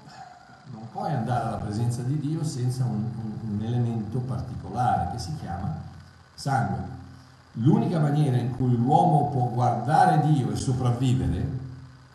non 0.72 0.88
puoi 0.92 1.12
andare 1.12 1.48
alla 1.48 1.58
presenza 1.58 2.02
di 2.02 2.20
Dio 2.20 2.44
senza 2.44 2.84
un, 2.84 3.10
un, 3.22 3.58
un 3.58 3.62
elemento 3.64 4.20
particolare 4.20 5.12
che 5.12 5.20
si 5.20 5.36
chiama 5.40 5.76
sangue. 6.34 6.94
L'unica 7.54 8.00
maniera 8.00 8.38
in 8.38 8.56
cui 8.56 8.76
l'uomo 8.76 9.30
può 9.30 9.50
guardare 9.50 10.28
Dio 10.32 10.52
e 10.52 10.56
sopravvivere 10.56 11.64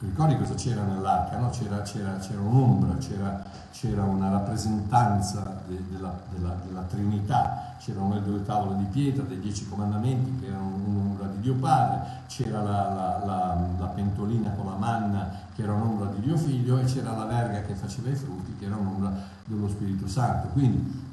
ricordi 0.06 0.36
cosa 0.38 0.54
c'era 0.54 0.82
nell'arca? 0.82 1.38
No? 1.38 1.50
C'era, 1.50 1.82
c'era, 1.82 2.16
c'era, 2.16 2.40
un'ombra, 2.40 2.96
c'era, 2.96 3.44
c'era 3.70 4.02
una 4.04 4.30
rappresentanza 4.30 5.60
de, 5.66 5.82
della, 5.90 6.18
della, 6.30 6.56
della, 6.66 6.82
Trinità, 6.82 7.74
c'erano 7.78 8.14
le 8.14 8.22
due 8.22 8.42
tavole 8.42 8.78
di 8.78 8.84
pietra 8.84 9.22
dei 9.24 9.38
dieci 9.40 9.68
comandamenti 9.68 10.40
che 10.40 10.46
erano 10.46 10.72
un'ombra 10.86 11.26
di 11.26 11.40
Dio 11.40 11.54
Padre, 11.54 12.22
c'era 12.28 12.62
la, 12.62 12.88
la, 12.88 13.22
la, 13.24 13.66
la, 13.78 13.86
pentolina 13.86 14.50
con 14.52 14.66
la 14.66 14.76
manna 14.76 15.30
che 15.54 15.62
era 15.62 15.74
un'ombra 15.74 16.06
di 16.14 16.20
Dio 16.20 16.36
Figlio 16.36 16.78
e 16.78 16.84
c'era 16.84 17.14
la 17.14 17.26
verga 17.26 17.60
che 17.62 17.74
faceva 17.74 18.08
i 18.08 18.14
frutti 18.14 18.56
che 18.58 18.64
era 18.64 18.76
un'ombra 18.76 19.12
dello 19.44 19.68
Spirito 19.68 20.08
Santo. 20.08 20.48
Quindi 20.48 21.08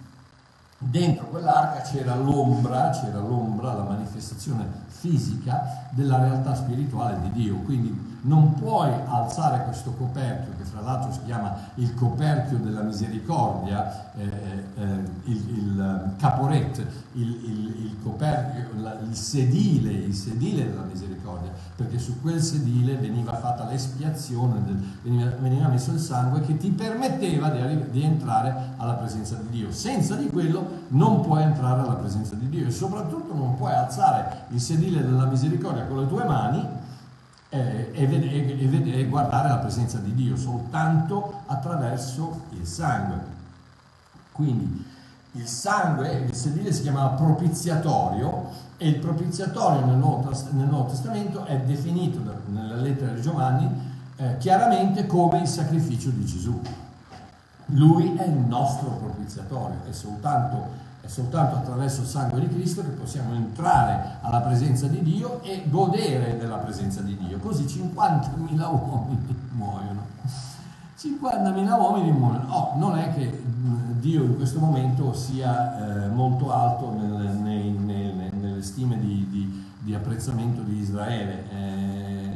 dentro 0.77 1.25
quell'arca 1.27 1.82
c'era 1.82 2.15
l'ombra, 2.15 2.91
c'era 2.91 3.20
l'ombra, 3.20 3.74
la 3.74 3.84
manifestazione 3.84 4.86
fisica 4.88 5.87
della 5.98 6.20
realtà 6.20 6.54
spirituale 6.54 7.20
di 7.24 7.32
Dio. 7.32 7.56
Quindi 7.66 8.18
non 8.22 8.54
puoi 8.54 8.92
alzare 9.08 9.63
questo 9.63 9.92
coperchio, 9.94 10.54
che 10.58 10.63
fra 10.63 10.82
l'altro 10.82 11.12
si 11.12 11.22
chiama 11.25 11.56
il 11.75 11.94
coperchio 11.96 12.58
della 12.58 12.82
misericordia, 12.82 14.13
eh, 14.16 14.24
eh, 14.24 14.86
il, 15.24 15.50
il 15.50 16.13
caporet, 16.18 16.86
il, 17.13 17.27
il, 17.27 17.86
il 17.86 17.96
coperchio, 18.04 18.70
il, 18.75 19.16
sedile, 19.16 19.92
il 19.92 20.13
sedile 20.13 20.70
della 20.70 20.84
misericordia, 20.84 21.51
perché 21.75 21.98
su 21.98 22.22
quel 22.22 22.42
sedile 22.42 22.96
veniva 22.96 23.34
fatta 23.36 23.66
l'espiazione, 23.66 24.63
del, 24.66 24.84
veniva, 25.04 25.30
veniva, 25.39 25.68
messo 25.68 25.92
il 25.92 26.00
sangue 26.00 26.42
che 26.42 26.58
ti 26.58 26.70
permetteva 26.70 27.50
di, 27.50 27.89
di 27.92 28.04
entrare 28.04 28.74
alla 28.77 28.94
presenza 28.94 29.36
di 29.36 29.50
Dio. 29.50 29.72
Senza 29.72 30.16
di 30.16 30.27
quello 30.30 30.86
non 30.89 31.22
puoi 31.22 31.44
entrare 31.44 31.82
alla 31.82 31.96
presenza 31.96 32.36
di 32.36 32.50
Dio 32.50 32.68
e 32.68 32.72
soprattutto 32.72 33.34
non 33.34 33.56
puoi 33.56 33.74
alzare 33.74 34.46
il 34.50 34.60
sedile 34.60 35.04
della 35.04 35.25
misericordia 35.25 35.86
con 35.88 36.00
le 36.00 36.08
tue 36.08 36.24
mani 36.25 36.67
eh, 37.50 37.91
e, 37.94 38.03
e, 38.03 39.00
e, 39.00 39.06
guardare 39.06 39.50
la 39.50 39.58
presenza 39.58 39.98
di 40.00 40.13
Dio 40.13 40.36
soltanto 40.36 41.41
attraverso 41.46 42.41
il 42.51 42.65
sangue. 42.65 43.36
Quindi 44.32 44.86
il 45.32 45.48
sangue, 45.48 46.12
il 46.12 46.34
sedile 46.34 46.72
si 46.72 46.82
chiamava 46.82 47.10
propiziatorio 47.10 48.50
e 48.77 48.88
il 48.89 49.00
propiziatorio 49.00 49.86
nel 49.86 49.98
Nuovo, 49.98 50.32
nel 50.51 50.67
Nuovo 50.67 50.89
Testamento 50.89 51.46
è 51.46 51.58
definito 51.60 52.20
nella 52.48 52.75
lettera 52.75 53.12
di 53.12 53.22
Giovanni 53.22 53.96
eh, 54.17 54.38
chiaramente 54.38 55.06
come 55.06 55.39
il 55.39 55.48
sacrificio 55.48 56.10
di 56.10 56.25
Gesù. 56.25 56.60
Lui 57.72 58.15
è 58.15 58.25
il 58.25 58.38
nostro 58.38 58.89
propiziatorio, 58.89 59.79
è 59.88 59.91
soltanto 59.91 60.86
è 61.01 61.08
soltanto 61.08 61.56
attraverso 61.56 62.01
il 62.01 62.08
sangue 62.08 62.39
di 62.39 62.50
Cristo 62.50 62.82
che 62.82 62.89
possiamo 62.89 63.34
entrare 63.34 64.18
alla 64.22 64.42
presenza 64.42 64.88
di 64.88 65.01
Dio 65.01 65.42
e 65.44 65.63
godere 65.68 66.38
della 66.38 66.58
presenza 66.58 67.01
di 67.01 67.18
Dio. 67.18 67.38
Così 67.39 67.63
50.000 67.63 68.60
uomini 68.70 69.36
muoiono. 69.51 70.06
50.000 71.00 71.80
uomini 71.80 72.12
muoiono. 72.12 72.54
Oh, 72.54 72.77
non 72.77 72.98
è 72.98 73.13
che 73.13 73.42
Dio 74.00 74.24
in 74.24 74.36
questo 74.36 74.60
momento 74.60 75.13
sia 75.13 76.06
eh, 76.06 76.08
molto 76.10 76.51
alto 76.51 76.92
nel, 76.92 77.36
nei, 77.38 77.72
nelle, 77.72 78.30
nelle 78.32 78.62
stime 78.62 79.00
di, 79.00 79.27
di, 79.30 79.66
di, 79.80 79.94
apprezzamento 79.94 80.62
di 80.62 80.77
Israele. 80.77 81.44
Eh, 81.51 82.32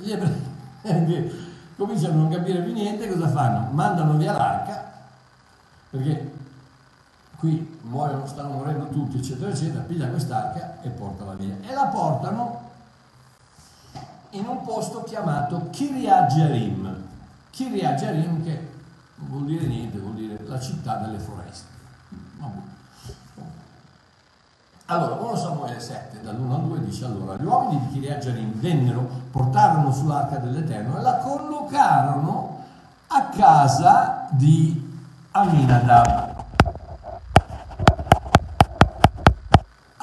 gli 0.00 0.10
ebrei 0.10 0.42
cominciano 1.76 2.14
a 2.14 2.16
non 2.16 2.30
capire 2.30 2.62
più 2.62 2.72
niente, 2.72 3.08
cosa 3.08 3.28
fanno? 3.28 3.70
Mandano 3.72 4.16
via 4.16 4.32
l'arca, 4.32 4.92
perché 5.90 6.32
qui 7.36 7.73
muoiono, 7.84 8.26
stanno 8.26 8.54
morendo 8.54 8.88
tutti, 8.88 9.18
eccetera, 9.18 9.50
eccetera, 9.50 9.82
piglia 9.82 10.08
quest'arca 10.08 10.80
e 10.82 10.88
portala 10.90 11.34
via. 11.34 11.56
E 11.62 11.72
la 11.72 11.86
portano 11.86 12.70
in 14.30 14.46
un 14.46 14.62
posto 14.62 15.04
chiamato. 15.04 15.68
Kiryat 15.70 16.32
Jearim 16.32 17.02
che 18.42 18.72
non 19.16 19.28
vuol 19.28 19.44
dire 19.44 19.66
niente, 19.66 19.98
vuol 19.98 20.14
dire 20.14 20.38
la 20.46 20.58
città 20.58 20.96
delle 20.96 21.18
foreste. 21.18 21.72
Allora, 24.86 25.14
1 25.14 25.36
Samuele 25.36 25.80
7, 25.80 26.20
dall'1 26.20 26.52
al 26.52 26.62
2 26.62 26.84
dice 26.84 27.06
allora, 27.06 27.36
gli 27.36 27.44
uomini 27.44 27.86
di 27.86 27.92
Kiryat 27.94 28.22
Jearim 28.22 28.60
vennero, 28.60 29.08
portarono 29.30 29.90
sull'arca 29.92 30.36
dell'Eterno 30.36 30.98
e 30.98 31.00
la 31.00 31.16
collocarono 31.18 32.62
a 33.06 33.28
casa 33.28 34.26
di 34.30 34.92
Aminadab 35.30 36.34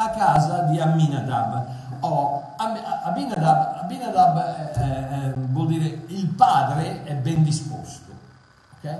a 0.03 0.09
casa 0.09 0.60
di 0.71 0.79
Aminadab. 0.79 1.65
Oh, 1.99 2.53
Abinadab, 2.57 3.83
Abinadab 3.83 4.37
eh, 4.75 5.27
eh, 5.27 5.33
vuol 5.35 5.67
dire 5.67 6.03
il 6.07 6.27
padre 6.27 7.03
è 7.03 7.13
ben 7.13 7.43
disposto. 7.43 8.11
Okay? 8.79 8.97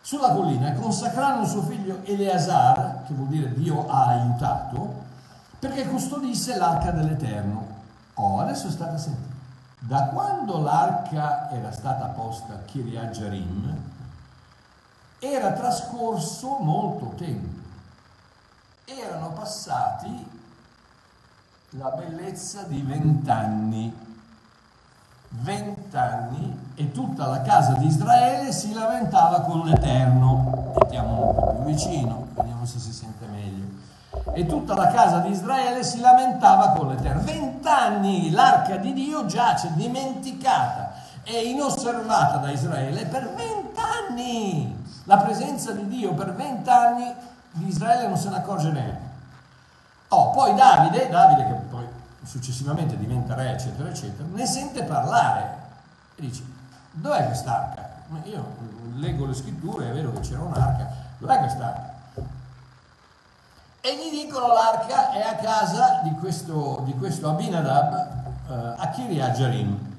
Sulla 0.00 0.30
collina 0.30 0.72
consacrarono 0.72 1.44
suo 1.46 1.62
figlio 1.62 2.00
Eleazar, 2.02 3.04
che 3.06 3.14
vuol 3.14 3.28
dire 3.28 3.52
Dio 3.54 3.88
ha 3.88 4.06
aiutato, 4.06 5.04
perché 5.60 5.86
custodisse 5.86 6.56
l'arca 6.56 6.90
dell'Eterno. 6.90 7.80
Oh, 8.14 8.40
adesso 8.40 8.68
state 8.70 8.94
a 8.94 8.98
sentire. 8.98 9.30
Da 9.78 10.06
quando 10.06 10.60
l'arca 10.60 11.50
era 11.50 11.70
stata 11.70 12.06
posta 12.06 12.54
a 12.54 12.58
Kiryat 12.64 13.10
Jarim, 13.10 13.76
era 15.20 15.52
trascorso 15.52 16.58
molto 16.60 17.14
tempo 17.16 17.60
erano 18.84 19.30
passati 19.30 20.40
la 21.76 21.88
bellezza 21.88 22.64
di 22.64 22.82
vent'anni. 22.82 24.10
Vent'anni 25.28 26.72
e 26.74 26.92
tutta 26.92 27.26
la 27.26 27.40
casa 27.40 27.72
di 27.74 27.86
Israele 27.86 28.52
si 28.52 28.74
lamentava 28.74 29.40
con 29.40 29.62
l'Eterno. 29.62 30.74
Mettiamo 30.78 31.28
un 31.28 31.34
po' 31.34 31.52
più 31.54 31.64
vicino, 31.64 32.26
vediamo 32.34 32.66
se 32.66 32.78
si 32.78 32.92
sente 32.92 33.24
meglio. 33.26 33.64
E 34.34 34.44
tutta 34.44 34.74
la 34.74 34.88
casa 34.88 35.20
di 35.20 35.30
Israele 35.30 35.82
si 35.82 36.00
lamentava 36.00 36.72
con 36.72 36.88
l'Eterno. 36.88 37.22
Vent'anni 37.22 38.30
l'arca 38.30 38.76
di 38.76 38.92
Dio 38.92 39.24
giace 39.24 39.70
dimenticata 39.72 40.92
e 41.22 41.48
inosservata 41.48 42.36
da 42.36 42.50
Israele 42.50 43.06
per 43.06 43.32
vent'anni. 43.34 44.76
La 45.04 45.16
presenza 45.16 45.72
di 45.72 45.88
Dio 45.88 46.12
per 46.12 46.34
vent'anni 46.34 47.10
di 47.52 47.66
Israele 47.66 48.08
non 48.08 48.18
se 48.18 48.28
ne 48.28 48.36
accorge 48.36 48.70
neanche. 48.70 49.01
Oh, 50.14 50.30
poi 50.30 50.54
Davide, 50.54 51.08
Davide 51.08 51.46
che 51.46 51.52
poi 51.70 51.86
successivamente 52.22 52.98
diventa 52.98 53.34
re, 53.34 53.52
eccetera, 53.52 53.88
eccetera, 53.88 54.28
ne 54.30 54.44
sente 54.44 54.82
parlare 54.82 55.58
e 56.16 56.20
dice, 56.20 56.44
dov'è 56.90 57.24
quest'arca? 57.24 57.88
Io 58.24 58.44
leggo 58.96 59.24
le 59.24 59.32
scritture, 59.32 59.88
è 59.88 59.92
vero 59.92 60.12
che 60.12 60.20
c'era 60.20 60.42
un'arca, 60.42 60.86
dov'è 61.16 61.38
quest'arca? 61.38 61.90
e 63.84 63.96
gli 63.96 64.24
dicono 64.24 64.46
l'arca 64.52 65.10
è 65.10 65.22
a 65.22 65.34
casa 65.34 66.02
di 66.04 66.14
questo, 66.20 66.82
di 66.84 66.94
questo 66.96 67.30
Abinadab 67.30 67.92
eh, 68.48 68.74
a 68.76 68.88
Kiryat 68.90 69.36
Jarim. 69.36 69.94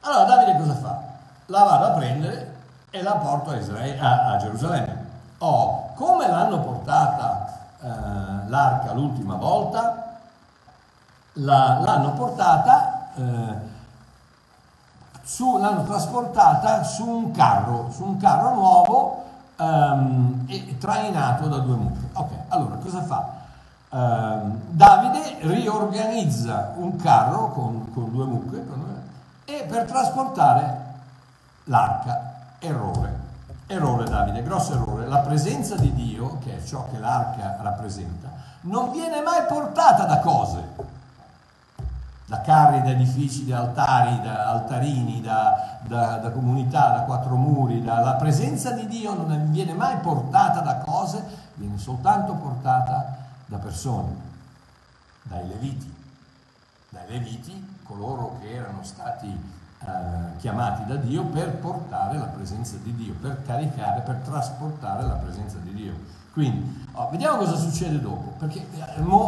Allora 0.00 0.24
Davide 0.24 0.58
cosa 0.58 0.74
fa? 0.74 1.00
La 1.46 1.62
vado 1.62 1.84
a 1.86 1.90
prendere 1.92 2.54
e 2.90 3.02
la 3.02 3.12
porto 3.12 3.50
a, 3.50 3.56
Israele, 3.56 3.98
a, 3.98 4.32
a 4.32 4.36
Gerusalemme. 4.36 5.06
Oh, 5.38 5.92
come 5.94 6.28
l'hanno 6.28 6.60
portata 6.60 7.60
eh, 7.82 8.48
l'arca 8.48 8.92
l'ultima 8.92 9.34
volta? 9.34 10.18
La, 11.34 11.80
l'hanno 11.80 12.12
portata, 12.12 13.08
eh, 13.14 13.54
su, 15.22 15.56
l'hanno 15.58 15.84
trasportata 15.84 16.82
su 16.84 17.08
un 17.08 17.30
carro, 17.32 17.90
su 17.90 18.04
un 18.04 18.16
carro 18.18 18.54
nuovo 18.54 19.24
um, 19.56 20.44
e 20.46 20.76
trainato 20.78 21.48
da 21.48 21.58
due 21.58 21.76
mucche. 21.76 22.08
Ok, 22.12 22.30
allora 22.48 22.76
cosa 22.76 23.02
fa? 23.02 23.40
Uh, 23.88 24.58
Davide 24.68 25.38
riorganizza 25.40 26.72
un 26.76 26.96
carro 26.96 27.50
con, 27.50 27.92
con 27.92 28.10
due 28.10 28.24
mucche 28.24 28.66
e 29.44 29.66
per 29.68 29.84
trasportare 29.84 30.80
l'arca. 31.64 32.30
Errore. 32.58 33.21
Errore 33.72 34.04
Davide, 34.04 34.42
grosso 34.42 34.74
errore. 34.74 35.06
La 35.06 35.20
presenza 35.20 35.76
di 35.76 35.92
Dio, 35.94 36.38
che 36.38 36.58
è 36.58 36.64
ciò 36.64 36.88
che 36.90 36.98
l'arca 36.98 37.58
rappresenta, 37.60 38.28
non 38.62 38.92
viene 38.92 39.20
mai 39.22 39.44
portata 39.46 40.04
da 40.04 40.18
cose 40.20 40.90
da 42.32 42.40
carri, 42.40 42.80
da 42.80 42.90
edifici, 42.92 43.44
da 43.44 43.58
altari, 43.58 44.18
da 44.22 44.48
altarini, 44.48 45.20
da, 45.20 45.80
da, 45.82 46.16
da 46.16 46.30
comunità, 46.30 46.88
da 46.88 47.00
quattro 47.02 47.36
muri, 47.36 47.82
da, 47.82 48.00
la 48.00 48.14
presenza 48.14 48.70
di 48.70 48.86
Dio 48.86 49.12
non 49.12 49.50
viene 49.50 49.74
mai 49.74 49.98
portata 49.98 50.60
da 50.60 50.78
cose, 50.78 51.22
viene 51.54 51.76
soltanto 51.76 52.32
portata 52.32 53.16
da 53.44 53.58
persone, 53.58 54.16
dai 55.24 55.46
leviti, 55.46 55.94
dai 56.88 57.06
leviti, 57.06 57.80
coloro 57.82 58.38
che 58.40 58.54
erano 58.54 58.82
stati 58.82 59.60
eh, 59.86 60.36
chiamati 60.38 60.84
da 60.86 60.96
Dio 60.96 61.24
per 61.24 61.56
portare 61.56 62.18
la 62.18 62.26
presenza 62.26 62.76
di 62.82 62.94
Dio, 62.94 63.14
per 63.20 63.42
caricare, 63.44 64.00
per 64.00 64.16
trasportare 64.24 65.06
la 65.06 65.14
presenza 65.14 65.58
di 65.58 65.74
Dio. 65.74 65.94
Quindi, 66.32 66.86
oh, 66.92 67.08
vediamo 67.10 67.36
cosa 67.36 67.56
succede 67.56 68.00
dopo, 68.00 68.32
perché 68.38 68.66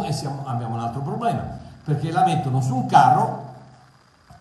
eh, 0.06 0.12
siamo, 0.12 0.42
abbiamo 0.46 0.74
un 0.74 0.80
altro 0.80 1.00
problema 1.00 1.72
perché 1.84 2.10
la 2.10 2.24
mettono 2.24 2.60
su 2.62 2.74
un 2.74 2.86
carro 2.86 3.52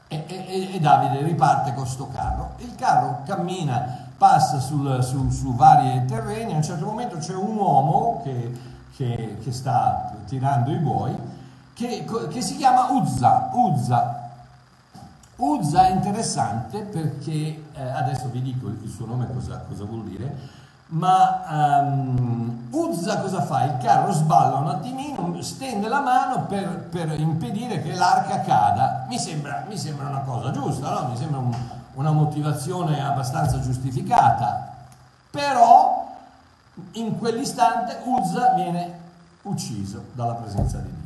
e, 0.07 0.23
e, 0.27 0.75
e 0.75 0.79
Davide 0.79 1.21
riparte 1.21 1.73
con 1.73 1.83
questo 1.83 2.07
carro. 2.07 2.53
Il 2.57 2.73
carro 2.75 3.21
cammina, 3.25 4.07
passa 4.17 4.59
sul, 4.59 5.03
su, 5.03 5.29
su, 5.29 5.53
vari 5.53 6.05
terreni, 6.05 6.53
a 6.53 6.55
un 6.55 6.63
certo 6.63 6.85
momento 6.85 7.17
c'è 7.17 7.35
un 7.35 7.57
uomo 7.57 8.21
che, 8.23 8.59
che, 8.95 9.37
che 9.43 9.51
sta 9.51 10.13
tirando 10.25 10.71
i 10.71 10.77
buoi, 10.77 11.15
che, 11.73 12.05
che, 12.29 12.41
si 12.41 12.55
chiama 12.55 12.91
Uzza. 12.91 13.49
Uzza. 13.51 14.22
Uzza 15.43 15.87
è 15.87 15.91
interessante 15.91 16.79
perché, 16.83 17.63
eh, 17.73 17.81
adesso 17.81 18.29
vi 18.29 18.41
dico 18.41 18.67
il 18.67 18.89
suo 18.89 19.05
nome 19.05 19.27
cosa, 19.33 19.65
cosa 19.67 19.83
vuol 19.83 20.05
dire, 20.05 20.61
ma 20.87 21.81
um, 21.81 22.67
Uzza 22.71 23.19
cosa 23.19 23.41
fa? 23.41 23.65
Il 23.65 23.77
carro 23.77 24.13
sballa 24.13 24.57
un 24.57 24.69
attimino, 24.69 25.41
stende 25.41 25.89
la 25.89 25.99
mano 25.99 26.45
per, 26.45 26.87
per 26.89 27.19
impedire 27.19 27.81
che 27.81 27.93
l'arca 27.93 28.39
cada. 28.41 29.05
Mi 29.09 29.19
sembra, 29.19 29.65
mi 29.67 29.77
sembra 29.77 30.07
una 30.07 30.21
cosa 30.21 30.51
giusta, 30.51 31.01
no? 31.01 31.09
mi 31.09 31.17
sembra 31.17 31.39
un, 31.39 31.53
una 31.95 32.11
motivazione 32.11 33.03
abbastanza 33.03 33.59
giustificata. 33.59 34.75
Però 35.29 36.09
in 36.93 37.17
quell'istante 37.17 37.99
Uzza 38.05 38.53
viene 38.53 38.99
ucciso 39.41 40.05
dalla 40.13 40.35
presenza 40.35 40.77
di 40.77 40.89
Dio. 40.89 41.02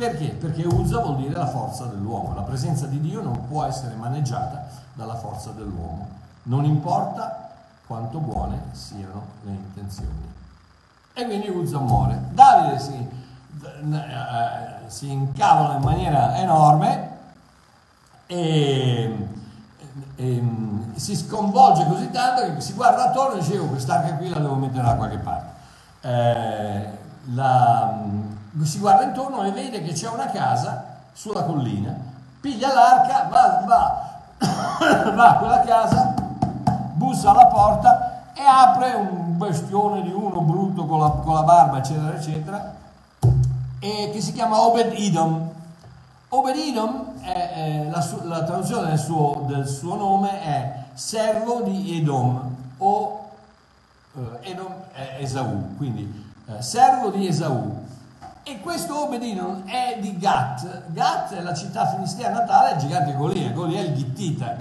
Perché? 0.00 0.28
Perché 0.28 0.66
Uzza 0.66 1.00
vuol 1.00 1.16
dire 1.16 1.34
la 1.34 1.46
forza 1.46 1.84
dell'uomo. 1.84 2.34
La 2.34 2.40
presenza 2.40 2.86
di 2.86 3.02
Dio 3.02 3.20
non 3.20 3.46
può 3.46 3.64
essere 3.64 3.94
maneggiata 3.96 4.66
dalla 4.94 5.14
forza 5.14 5.50
dell'uomo. 5.50 6.08
Non 6.44 6.64
importa 6.64 7.50
quanto 7.86 8.18
buone 8.18 8.62
siano 8.72 9.24
le 9.42 9.50
intenzioni. 9.50 10.32
E 11.12 11.24
quindi 11.26 11.50
Uzza 11.50 11.80
muore. 11.80 12.18
Davide 12.30 12.78
si, 12.78 12.94
eh, 12.94 14.88
si 14.88 15.10
incavola 15.10 15.74
in 15.74 15.82
maniera 15.82 16.34
enorme 16.38 17.18
e, 18.24 19.28
e, 20.16 20.42
si 20.94 21.14
sconvolge 21.14 21.84
così 21.84 22.08
tanto 22.10 22.54
che 22.54 22.60
si 22.62 22.72
guarda 22.72 23.10
attorno 23.10 23.34
e 23.34 23.40
dice 23.40 23.52
io 23.52 23.66
quest'arca 23.66 24.14
qui 24.14 24.30
la 24.30 24.38
devo 24.38 24.54
mettere 24.54 24.82
da 24.82 24.94
qualche 24.94 25.18
parte. 25.18 25.52
Eh, 26.00 26.98
la, 27.34 28.38
si 28.62 28.78
guarda 28.78 29.04
intorno 29.04 29.44
e 29.44 29.52
vede 29.52 29.82
che 29.82 29.92
c'è 29.92 30.08
una 30.08 30.26
casa 30.26 30.84
sulla 31.12 31.44
collina, 31.44 31.94
piglia 32.40 32.72
l'arca, 32.72 33.28
va, 33.30 33.64
va, 33.66 35.12
va 35.14 35.28
a 35.28 35.36
quella 35.36 35.60
casa 35.60 36.14
bussa 36.94 37.30
alla 37.30 37.46
porta 37.46 38.32
e 38.34 38.42
apre 38.42 38.92
un 38.94 39.36
bestione 39.36 40.02
di 40.02 40.12
uno 40.12 40.40
brutto 40.40 40.86
con 40.86 41.00
la, 41.00 41.08
con 41.08 41.34
la 41.34 41.42
barba, 41.42 41.78
eccetera, 41.78 42.14
eccetera, 42.14 42.74
che 43.78 44.20
si 44.20 44.32
chiama 44.32 44.60
Obed 44.60 44.92
Idom. 44.98 45.48
Obed 46.28 46.56
Idom, 46.56 47.20
è, 47.22 47.32
è 47.32 47.88
la, 47.90 48.06
la, 48.24 48.44
traduzione 48.44 48.88
del 48.88 48.98
suo, 48.98 49.44
del 49.46 49.66
suo, 49.66 49.96
nome 49.96 50.42
è 50.42 50.84
servo 50.94 51.62
di 51.62 51.98
Edom 51.98 52.56
o 52.78 53.30
eh, 54.16 54.50
Edom 54.50 54.72
è 54.92 55.16
Esau, 55.20 55.76
quindi 55.76 56.32
eh, 56.46 56.62
servo 56.62 57.10
di 57.10 57.26
Esau. 57.26 57.79
E 58.50 58.58
questo 58.58 59.04
Obedino 59.04 59.62
è 59.64 59.98
di 60.00 60.18
Gat. 60.18 60.88
Gat 60.88 61.32
è 61.34 61.40
la 61.40 61.54
città 61.54 61.86
filistea 61.86 62.30
natale 62.30 62.70
del 62.70 62.80
gigante 62.80 63.12
Golia, 63.14 63.52
Golia 63.52 63.78
è 63.78 63.84
il 63.84 63.94
Gittita. 63.94 64.56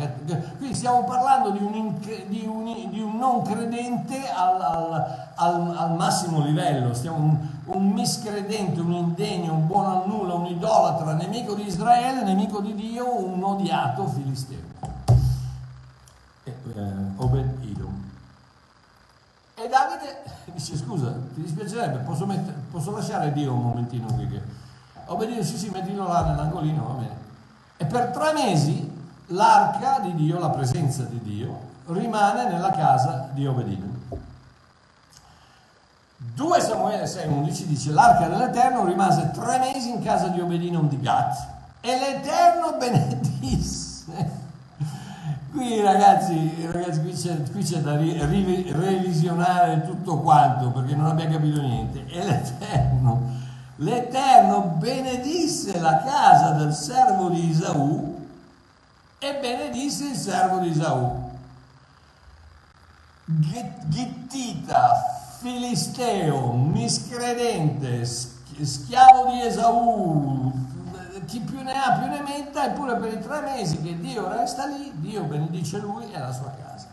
Quindi 0.58 0.76
stiamo 0.76 1.06
parlando 1.06 1.50
di 1.50 1.58
un, 1.58 1.98
di 2.28 2.46
un, 2.46 2.88
di 2.92 3.00
un 3.02 3.18
non 3.18 3.42
credente 3.42 4.30
al, 4.30 4.62
al, 4.62 5.32
al, 5.34 5.76
al 5.76 5.96
massimo 5.96 6.46
livello, 6.46 6.92
un, 7.06 7.38
un, 7.66 7.88
miscredente, 7.88 8.80
un 8.80 8.92
indegno, 8.92 9.54
un 9.54 9.66
buono 9.66 10.04
a 10.04 10.06
nulla, 10.06 10.36
un 10.36 10.46
idolatra, 10.46 11.14
nemico 11.14 11.56
di 11.56 11.66
Israele, 11.66 12.22
nemico 12.22 12.62
di 12.62 12.76
Dio, 12.76 13.26
un 13.26 13.44
odiato 13.44 14.06
filisteo. 14.06 14.68
Eh, 16.44 16.52
Obed 17.16 17.59
Idom. 17.59 17.59
E 19.62 19.68
Davide 19.68 20.24
dice 20.54 20.78
scusa, 20.78 21.12
ti 21.34 21.42
dispiacerebbe, 21.42 21.98
posso, 22.00 22.26
mettere, 22.26 22.56
posso 22.72 22.92
lasciare 22.92 23.34
Dio 23.34 23.52
un 23.52 23.62
momentino 23.62 24.08
qui 24.14 24.26
che... 24.30 24.42
Obbedino, 25.08 25.44
sì 25.44 25.58
sì, 25.58 25.70
mettilo 25.70 26.08
là 26.08 26.28
nell'angolino, 26.28 26.82
va 26.82 26.94
bene. 26.94 27.18
E 27.76 27.86
per 27.86 28.12
tre 28.12 28.32
mesi 28.32 28.90
l'arca 29.28 30.00
di 30.00 30.16
Dio, 30.16 30.40
la 30.40 30.50
presenza 30.50 31.04
di 31.04 31.20
Dio, 31.22 31.60
rimane 31.88 32.48
nella 32.48 32.72
casa 32.72 33.28
di 33.34 33.46
Obedino. 33.46 33.88
2 36.16 36.62
Samuele 36.62 37.04
6,11 37.04 37.64
dice 37.64 37.92
l'arca 37.92 38.28
dell'Eterno 38.28 38.86
rimase 38.86 39.32
tre 39.32 39.58
mesi 39.58 39.90
in 39.90 40.02
casa 40.02 40.28
di 40.28 40.40
Obedino 40.40 40.82
di 40.84 41.00
Gat 41.02 41.48
e 41.82 41.98
l'Eterno 41.98 42.74
benedisse 42.80 43.89
Qui 45.52 45.82
ragazzi, 45.82 46.68
ragazzi 46.70 47.02
qui, 47.02 47.12
c'è, 47.12 47.42
qui 47.52 47.64
c'è 47.64 47.80
da 47.80 47.98
ri, 47.98 48.24
ri, 48.24 48.72
revisionare 48.72 49.82
tutto 49.82 50.20
quanto 50.20 50.70
perché 50.70 50.94
non 50.94 51.08
abbiamo 51.08 51.32
capito 51.32 51.60
niente. 51.60 52.06
E 52.06 52.24
l'Eterno, 52.24 53.22
l'Eterno 53.78 54.76
benedisse 54.78 55.80
la 55.80 56.04
casa 56.04 56.52
del 56.52 56.72
servo 56.72 57.30
di 57.30 57.50
Isaù 57.50 58.28
e 59.18 59.38
benedisse 59.42 60.10
il 60.10 60.16
servo 60.16 60.60
di 60.60 60.70
Isaù. 60.70 61.32
Gittita, 63.26 65.20
filisteo, 65.40 66.54
miscredente, 66.54 68.06
schiavo 68.06 69.32
di 69.32 69.42
Esaù, 69.42 70.49
chi 71.30 71.40
più 71.42 71.62
ne 71.62 71.74
ha 71.74 71.92
più 71.92 72.08
ne 72.08 72.22
metta, 72.22 72.66
eppure 72.66 72.96
per 72.96 73.14
i 73.14 73.20
tre 73.20 73.42
mesi 73.42 73.80
che 73.82 74.00
Dio 74.00 74.28
resta 74.28 74.66
lì, 74.66 74.92
Dio 74.96 75.24
benedice 75.26 75.78
lui 75.78 76.12
e 76.12 76.18
la 76.18 76.34
sua 76.34 76.52
casa. 76.60 76.88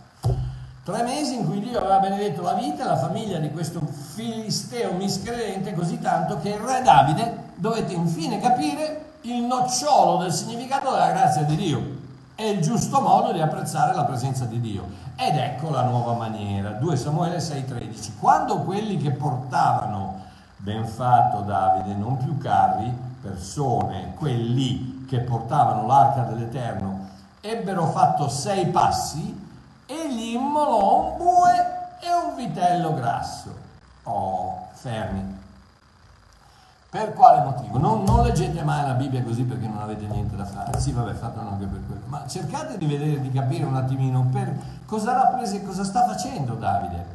Tre 0.85 1.03
mesi 1.03 1.37
in 1.37 1.47
cui 1.47 1.59
Dio 1.59 1.79
aveva 1.79 1.99
benedetto 1.99 2.43
la 2.43 2.53
vita 2.53 2.85
e 2.85 2.87
la 2.87 2.99
famiglia 2.99 3.39
di 3.39 3.51
questo 3.51 3.81
filisteo 3.81 4.93
miscredente 4.93 5.73
così 5.73 5.99
tanto 5.99 6.39
che 6.39 6.51
il 6.51 6.59
re 6.59 6.83
Davide 6.83 7.45
dovette 7.57 7.95
infine 7.95 8.39
capire 8.39 9.15
il 9.23 9.43
nocciolo 9.43 10.19
del 10.19 10.33
significato 10.33 10.93
della 10.93 11.11
grazia 11.11 11.43
di 11.43 11.57
Dio 11.57 11.97
e 12.37 12.51
il 12.51 12.61
giusto 12.61 13.01
modo 13.01 13.33
di 13.33 13.41
apprezzare 13.41 13.95
la 13.95 14.05
presenza 14.05 14.45
di 14.45 14.61
Dio. 14.61 14.87
Ed 15.17 15.35
ecco 15.37 15.71
la 15.71 15.83
nuova 15.83 16.13
maniera, 16.13 16.73
2 16.73 16.95
Samuele 16.95 17.41
6:13. 17.41 18.13
Quando 18.21 18.59
quelli 18.59 18.99
che 18.99 19.13
portavano, 19.13 20.21
ben 20.59 20.87
fatto 20.87 21.41
Davide, 21.41 21.95
non 21.95 22.19
più 22.19 22.37
carri, 22.37 23.06
persone, 23.27 24.15
quelli 24.17 25.05
che 25.09 25.21
portavano 25.21 25.87
l'arca 25.87 26.23
dell'Eterno, 26.23 27.09
ebbero 27.41 27.87
fatto 27.87 28.29
sei 28.29 28.67
passi, 28.67 29.45
egli 29.87 30.35
immolò 30.35 31.11
un 31.11 31.17
bue 31.17 31.99
e 32.01 32.13
un 32.13 32.37
vitello 32.37 32.95
grasso. 32.95 33.55
Oh, 34.05 34.69
fermi. 34.73 35.45
Per 36.89 37.13
quale 37.15 37.45
motivo? 37.45 37.79
Non, 37.79 38.05
non, 38.05 38.23
leggete 38.23 38.63
mai 38.63 38.87
la 38.87 38.95
Bibbia 38.95 39.23
così 39.23 39.43
perché 39.43 39.67
non 39.67 39.83
avete 39.83 40.07
niente 40.07 40.37
da 40.37 40.45
fare. 40.45 40.79
Sì, 40.79 40.93
vabbè, 40.93 41.13
fatelo 41.13 41.49
anche 41.49 41.67
per 41.67 41.81
quello. 41.85 42.03
Ma 42.07 42.27
cercate 42.27 42.79
di 42.79 42.87
vedere, 42.87 43.21
di 43.21 43.31
capire 43.31 43.65
un 43.65 43.77
attimino 43.77 44.29
per 44.33 44.57
cosa 44.87 45.13
rappresenta, 45.13 45.67
cosa 45.67 45.85
sta 45.85 46.07
facendo 46.07 46.55
Davide. 46.55 47.15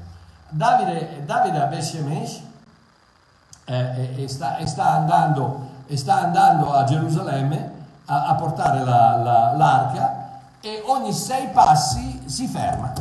Davide, 0.49 1.23
Davide 1.25 1.61
a 1.61 1.65
Beshemesh 1.65 2.41
eh, 3.65 4.13
e, 4.15 4.23
e, 4.23 4.27
sta, 4.27 4.57
e, 4.57 4.67
sta 4.67 4.89
andando, 4.89 5.69
e 5.91 5.97
sta 5.97 6.21
andando 6.21 6.71
a 6.71 6.85
Gerusalemme 6.85 7.71
a, 8.05 8.27
a 8.27 8.35
portare 8.35 8.81
la, 8.81 9.17
la, 9.17 9.57
l'arca 9.57 10.39
e 10.61 10.81
ogni 10.85 11.11
sei 11.11 11.49
passi 11.49 12.21
si 12.29 12.47
ferma. 12.47 12.93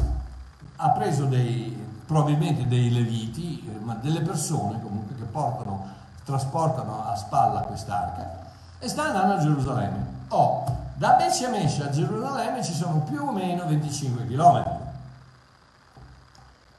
Ha 0.74 0.90
preso 0.90 1.26
dei, 1.26 1.86
probabilmente 2.04 2.66
dei 2.66 2.92
leviti, 2.92 3.62
ma 3.84 3.94
delle 3.94 4.22
persone 4.22 4.82
comunque 4.82 5.14
che 5.14 5.22
portano, 5.22 5.86
trasportano 6.24 7.04
a 7.06 7.14
spalla 7.14 7.60
quest'arca 7.60 8.38
e 8.80 8.88
sta 8.88 9.04
andando 9.04 9.34
a 9.34 9.38
Gerusalemme. 9.38 10.06
Oh, 10.30 10.64
da 10.94 11.12
Becemesh 11.12 11.78
a 11.82 11.90
Gerusalemme 11.90 12.64
ci 12.64 12.74
sono 12.74 13.02
più 13.02 13.22
o 13.22 13.30
meno 13.30 13.66
25 13.66 14.26
km. 14.26 14.64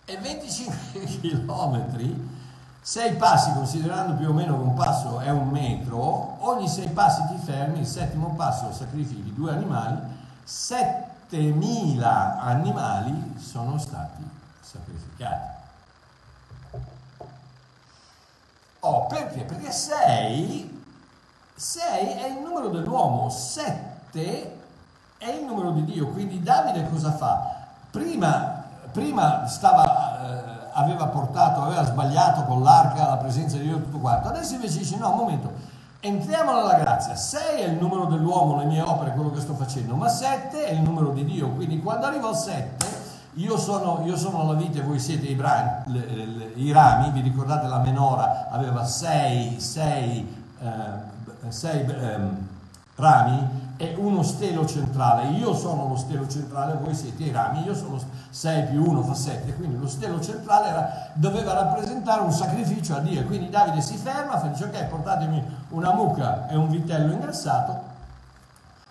E 0.04 0.17
25 0.17 1.06
chilometri 1.21 2.39
sei 2.84 3.13
passi, 3.13 3.54
considerando 3.54 4.15
più 4.15 4.30
o 4.30 4.34
meno 4.34 4.58
che 4.58 4.63
un 4.63 4.74
passo 4.74 5.20
è 5.20 5.30
un 5.30 5.50
metro, 5.50 6.38
ogni 6.39 6.67
sei 6.67 6.89
passi 6.89 7.22
ti 7.28 7.38
fermi, 7.38 7.80
il 7.80 7.86
settimo 7.86 8.34
passo 8.36 8.74
sacrifichi 8.74 9.34
due 9.36 9.52
animali, 9.52 10.00
7.000 10.48 12.02
animali 12.39 13.36
sono 13.38 13.78
stati 13.78 14.28
sacrificati. 14.60 15.60
Oh, 18.80 19.06
perché? 19.06 19.44
Perché 19.44 19.72
6, 19.72 20.84
6 21.54 22.08
è 22.13 22.26
il 22.30 22.39
numero 22.39 22.70
dell'uomo, 22.70 23.30
7 23.30 24.60
è 25.20 25.30
il 25.30 25.46
numero 25.46 25.70
di 25.70 25.86
Dio, 25.86 26.08
quindi 26.08 26.41
Davide 26.41 26.89
cosa 26.89 27.12
fa? 27.12 27.58
Prima, 27.91 28.63
prima 28.91 29.46
stava... 29.46 30.48
Eh, 30.48 30.50
aveva 30.82 31.08
portato, 31.08 31.62
aveva 31.62 31.86
sbagliato 31.86 32.44
con 32.44 32.62
l'arca 32.62 33.08
la 33.08 33.17
presenza 33.17 33.58
di 33.58 33.63
Dio 33.63 33.78
e 33.78 33.84
tutto 33.84 34.00
quanto. 34.00 34.28
Adesso 34.28 34.56
invece 34.56 34.80
dice 34.80 34.98
no, 34.98 35.12
un 35.12 35.17
momento, 35.17 35.52
entriamo 36.00 36.54
nella 36.54 36.76
grazia. 36.76 37.15
6 37.15 37.62
è 37.62 37.65
il 37.65 37.78
numero 37.78 38.06
dell'uomo, 38.06 38.58
le 38.58 38.65
mie 38.65 38.82
opere, 38.82 39.12
quello 39.12 39.32
che 39.32 39.39
sto 39.39 39.54
facendo, 39.54 39.96
ma 39.96 40.08
7 40.08 40.65
è 40.65 40.72
il 40.72 40.82
numero 40.82 41.12
di 41.12 41.26
Dio. 41.26 41.50
Quindi 41.50 41.80
quando 41.82 42.06
arrivo 42.06 42.28
al 42.28 42.36
7 42.36 43.10
io 43.36 43.58
sono, 43.58 44.02
io 44.06 44.17
sono, 44.17 44.46
la 44.46 44.56
vite, 44.56 44.82
voi 44.82 45.00
siete 45.00 45.26
i, 45.28 45.36
brani, 45.36 45.84
le, 45.94 46.06
le, 46.26 46.52
i, 46.56 46.72
rami, 46.74 47.12
vi 47.12 47.22
ricordate 47.22 47.67
la 47.67 47.80
menora 47.80 48.50
aveva 48.50 48.84
sei, 48.84 49.58
sei, 49.62 50.44
eh, 50.60 51.50
sei 51.50 51.86
eh, 51.86 52.20
rami 52.96 53.70
e 53.82 53.96
uno 53.98 54.22
stelo 54.22 54.67
centrale. 54.67 55.30
Io 55.30 55.56
sono 55.56 55.88
lo 55.88 55.96
stelo 55.96 56.28
centrale, 56.28 56.76
voi 56.76 56.94
siete 56.94 57.24
i 57.24 57.32
rami, 57.32 57.63
io 57.63 57.74
sono 57.74 58.00
6 58.30 58.65
più 58.65 58.88
1 58.88 59.02
fa 59.02 59.15
7, 59.15 59.56
quindi 59.56 59.80
lo 59.80 59.88
stelo 59.88 60.22
centrale 60.22 60.67
era, 60.67 61.10
doveva 61.13 61.54
rappresentare 61.54 62.22
un 62.22 62.32
sacrificio 62.32 62.96
a 62.96 63.00
Dio. 63.00 63.26
Quindi 63.26 63.50
Davide 63.50 63.82
si 63.82 63.98
ferma, 63.98 64.36
dice 64.36 64.65
ok, 64.65 64.86
portatemi 64.86 65.44
una 65.70 65.94
mucca 65.94 66.48
e 66.48 66.56
un 66.56 66.70
vitello 66.70 67.12
ingrassato, 67.12 67.82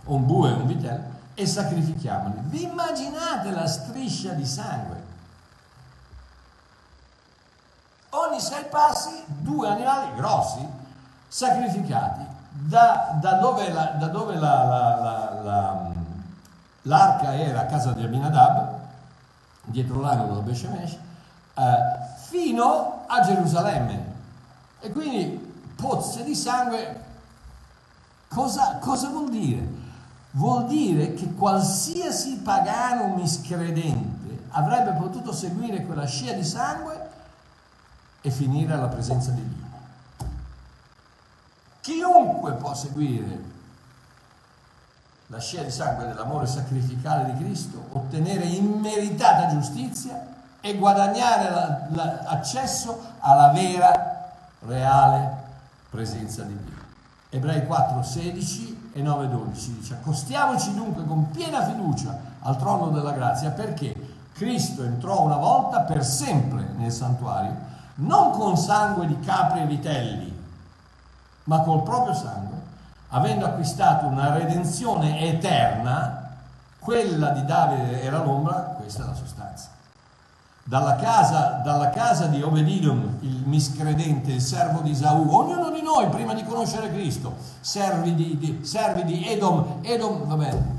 o 0.06 0.14
un 0.14 0.26
bue 0.26 0.50
e 0.50 0.54
un 0.54 0.66
vitello, 0.66 1.04
e 1.34 1.46
sacrifichiamoli. 1.46 2.40
Vi 2.46 2.64
immaginate 2.64 3.52
la 3.52 3.68
striscia 3.68 4.32
di 4.32 4.44
sangue? 4.44 5.08
Ogni 8.08 8.40
sei 8.40 8.64
passi 8.64 9.22
due 9.24 9.68
animali 9.68 10.14
grossi 10.16 10.66
sacrificati. 11.28 12.38
Da, 12.62 13.18
da 13.20 13.32
dove, 13.34 13.72
la, 13.72 13.84
da 13.98 14.06
dove 14.08 14.36
la, 14.36 14.64
la, 15.42 15.90
l'arca 16.82 17.34
era 17.34 17.60
a 17.60 17.66
casa 17.66 17.92
di 17.92 18.04
Abinadab, 18.04 18.78
dietro 19.64 20.00
l'angolo 20.00 20.40
di 20.40 20.50
Beshemesh, 20.50 20.98
eh, 21.54 21.76
fino 22.28 23.04
a 23.06 23.20
Gerusalemme. 23.22 24.04
E 24.80 24.92
quindi 24.92 25.52
pozze 25.74 26.22
di 26.22 26.34
sangue, 26.34 27.04
cosa, 28.28 28.76
cosa 28.78 29.08
vuol 29.08 29.30
dire? 29.30 29.80
vuol 30.32 30.66
dire 30.66 31.14
che 31.14 31.32
qualsiasi 31.34 32.38
pagano 32.38 33.14
miscredente 33.16 34.44
avrebbe 34.50 34.92
potuto 34.92 35.32
seguire 35.32 35.84
quella 35.84 36.06
scia 36.06 36.32
di 36.32 36.44
sangue 36.44 37.08
e 38.20 38.30
finire 38.30 38.72
alla 38.74 38.88
presenza 38.88 39.30
di 39.30 39.42
Dio. 39.46 39.69
Chiunque 41.80 42.52
può 42.52 42.74
seguire 42.74 43.48
la 45.28 45.38
scia 45.38 45.62
di 45.62 45.70
sangue 45.70 46.06
dell'amore 46.06 46.46
sacrificale 46.46 47.32
di 47.32 47.44
Cristo, 47.44 47.84
ottenere 47.92 48.44
immeritata 48.44 49.48
giustizia 49.48 50.26
e 50.60 50.76
guadagnare 50.76 51.88
l'accesso 51.90 53.00
alla 53.20 53.50
vera, 53.52 54.32
reale 54.66 55.38
presenza 55.88 56.42
di 56.42 56.56
Dio. 56.56 56.88
Ebrei 57.30 57.64
4, 57.64 58.02
16 58.02 58.90
e 58.92 59.02
9, 59.02 59.28
12 59.28 59.78
dice 59.78 59.94
accostiamoci 59.94 60.74
dunque 60.74 61.04
con 61.06 61.30
piena 61.30 61.64
fiducia 61.64 62.18
al 62.40 62.58
trono 62.58 62.88
della 62.88 63.12
grazia 63.12 63.50
perché 63.50 63.94
Cristo 64.32 64.82
entrò 64.82 65.22
una 65.22 65.36
volta 65.36 65.80
per 65.82 66.04
sempre 66.04 66.66
nel 66.76 66.90
santuario, 66.90 67.54
non 67.96 68.32
con 68.32 68.56
sangue 68.56 69.06
di 69.06 69.20
capri 69.20 69.60
e 69.60 69.66
vitelli, 69.66 70.29
ma 71.44 71.60
col 71.60 71.82
proprio 71.82 72.14
sangue, 72.14 72.58
avendo 73.08 73.46
acquistato 73.46 74.06
una 74.06 74.32
redenzione 74.32 75.20
eterna, 75.20 76.20
quella 76.78 77.30
di 77.30 77.44
Davide 77.44 78.02
era 78.02 78.22
l'ombra, 78.22 78.76
questa 78.78 79.04
è 79.04 79.06
la 79.06 79.14
sostanza. 79.14 79.68
Dalla 80.62 80.96
casa, 80.96 81.60
dalla 81.64 81.90
casa 81.90 82.26
di 82.26 82.42
Obedidom, 82.42 83.16
il 83.20 83.42
miscredente, 83.44 84.32
il 84.32 84.40
servo 84.40 84.80
di 84.80 84.90
Isaù, 84.90 85.26
ognuno 85.28 85.70
di 85.70 85.82
noi 85.82 86.08
prima 86.08 86.32
di 86.32 86.44
conoscere 86.44 86.90
Cristo, 86.92 87.34
servi 87.60 88.14
di, 88.14 88.38
di, 88.38 88.64
servi 88.64 89.04
di 89.04 89.26
Edom, 89.26 89.78
Edom, 89.82 90.24
va 90.26 90.36
bene, 90.36 90.78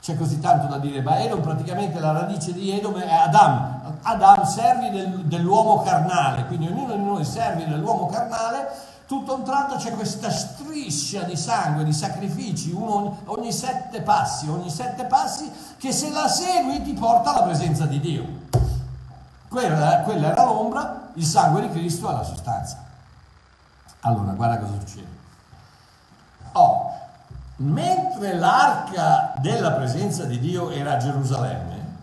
c'è 0.00 0.16
così 0.16 0.40
tanto 0.40 0.66
da 0.66 0.78
dire, 0.78 1.02
ma 1.02 1.20
Edom 1.20 1.40
praticamente 1.40 2.00
la 2.00 2.12
radice 2.12 2.52
di 2.52 2.70
Edom 2.70 2.98
è 2.98 3.12
Adam, 3.12 3.98
Adam 4.02 4.44
servi 4.44 4.90
del, 4.90 5.24
dell'uomo 5.26 5.82
carnale, 5.82 6.46
quindi 6.46 6.66
ognuno 6.66 6.94
di 6.94 7.02
noi 7.02 7.24
servi 7.24 7.64
dell'uomo 7.64 8.06
carnale, 8.06 8.68
tutto 9.12 9.34
un 9.34 9.44
tratto 9.44 9.76
c'è 9.76 9.92
questa 9.92 10.30
striscia 10.30 11.24
di 11.24 11.36
sangue, 11.36 11.84
di 11.84 11.92
sacrifici, 11.92 12.70
uno, 12.70 13.18
ogni 13.26 13.52
sette 13.52 14.00
passi, 14.00 14.48
ogni 14.48 14.70
sette 14.70 15.04
passi, 15.04 15.52
che 15.76 15.92
se 15.92 16.08
la 16.08 16.26
segui 16.28 16.80
ti 16.80 16.94
porta 16.94 17.34
alla 17.34 17.42
presenza 17.42 17.84
di 17.84 18.00
Dio. 18.00 18.24
Quella, 19.50 20.00
quella 20.00 20.28
era 20.28 20.44
l'ombra, 20.46 21.10
il 21.12 21.26
sangue 21.26 21.60
di 21.60 21.68
Cristo 21.68 22.08
è 22.08 22.12
la 22.14 22.22
sostanza. 22.22 22.82
Allora, 24.00 24.32
guarda 24.32 24.56
cosa 24.56 24.78
succede. 24.78 25.08
Oh, 26.52 26.90
mentre 27.56 28.34
l'arca 28.36 29.34
della 29.40 29.72
presenza 29.72 30.24
di 30.24 30.38
Dio 30.38 30.70
era 30.70 30.94
a 30.94 30.96
Gerusalemme, 30.96 31.96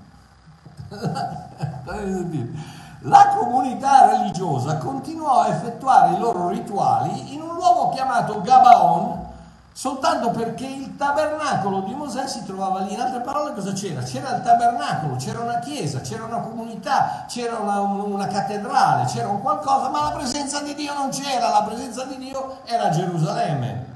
la 3.04 3.34
comunità 3.38 4.10
religiosa 4.10 4.78
continuò 4.78 5.42
a 5.42 5.48
effettuare 5.50 6.16
i 6.16 6.20
loro 6.20 6.50
rituali 6.50 7.34
in 7.34 7.42
un 7.42 7.54
luogo 7.54 7.90
chiamato 7.90 8.42
Gabaon, 8.42 9.28
soltanto 9.72 10.32
perché 10.32 10.66
il 10.66 10.98
tabernacolo 10.98 11.82
di 11.82 11.94
Mosè 11.94 12.28
si 12.28 12.44
trovava 12.44 12.82
lì. 12.82 12.94
In 12.94 13.00
altre 13.00 13.22
parole 13.22 13.54
cosa 13.54 13.72
c'era? 13.72 14.02
C'era 14.02 14.36
il 14.36 14.44
tabernacolo, 14.44 15.16
c'era 15.16 15.40
una 15.40 15.60
chiesa, 15.60 16.02
c'era 16.02 16.26
una 16.26 16.40
comunità, 16.40 17.24
c'era 17.28 17.58
una, 17.58 17.80
una, 17.80 18.28
cattedrale, 18.28 19.06
c'era 19.06 19.30
un 19.30 19.42
qualcosa, 19.42 19.88
ma 19.88 20.10
la 20.10 20.18
presenza 20.18 20.62
di 20.62 20.76
Dio 20.76 20.94
non 20.94 21.10
c'era, 21.10 21.50
la 21.50 21.64
presenza 21.64 22.04
di 22.04 22.18
Dio 22.18 22.58
era 22.66 22.84
a 22.84 22.90
Gerusalemme. 22.90 23.88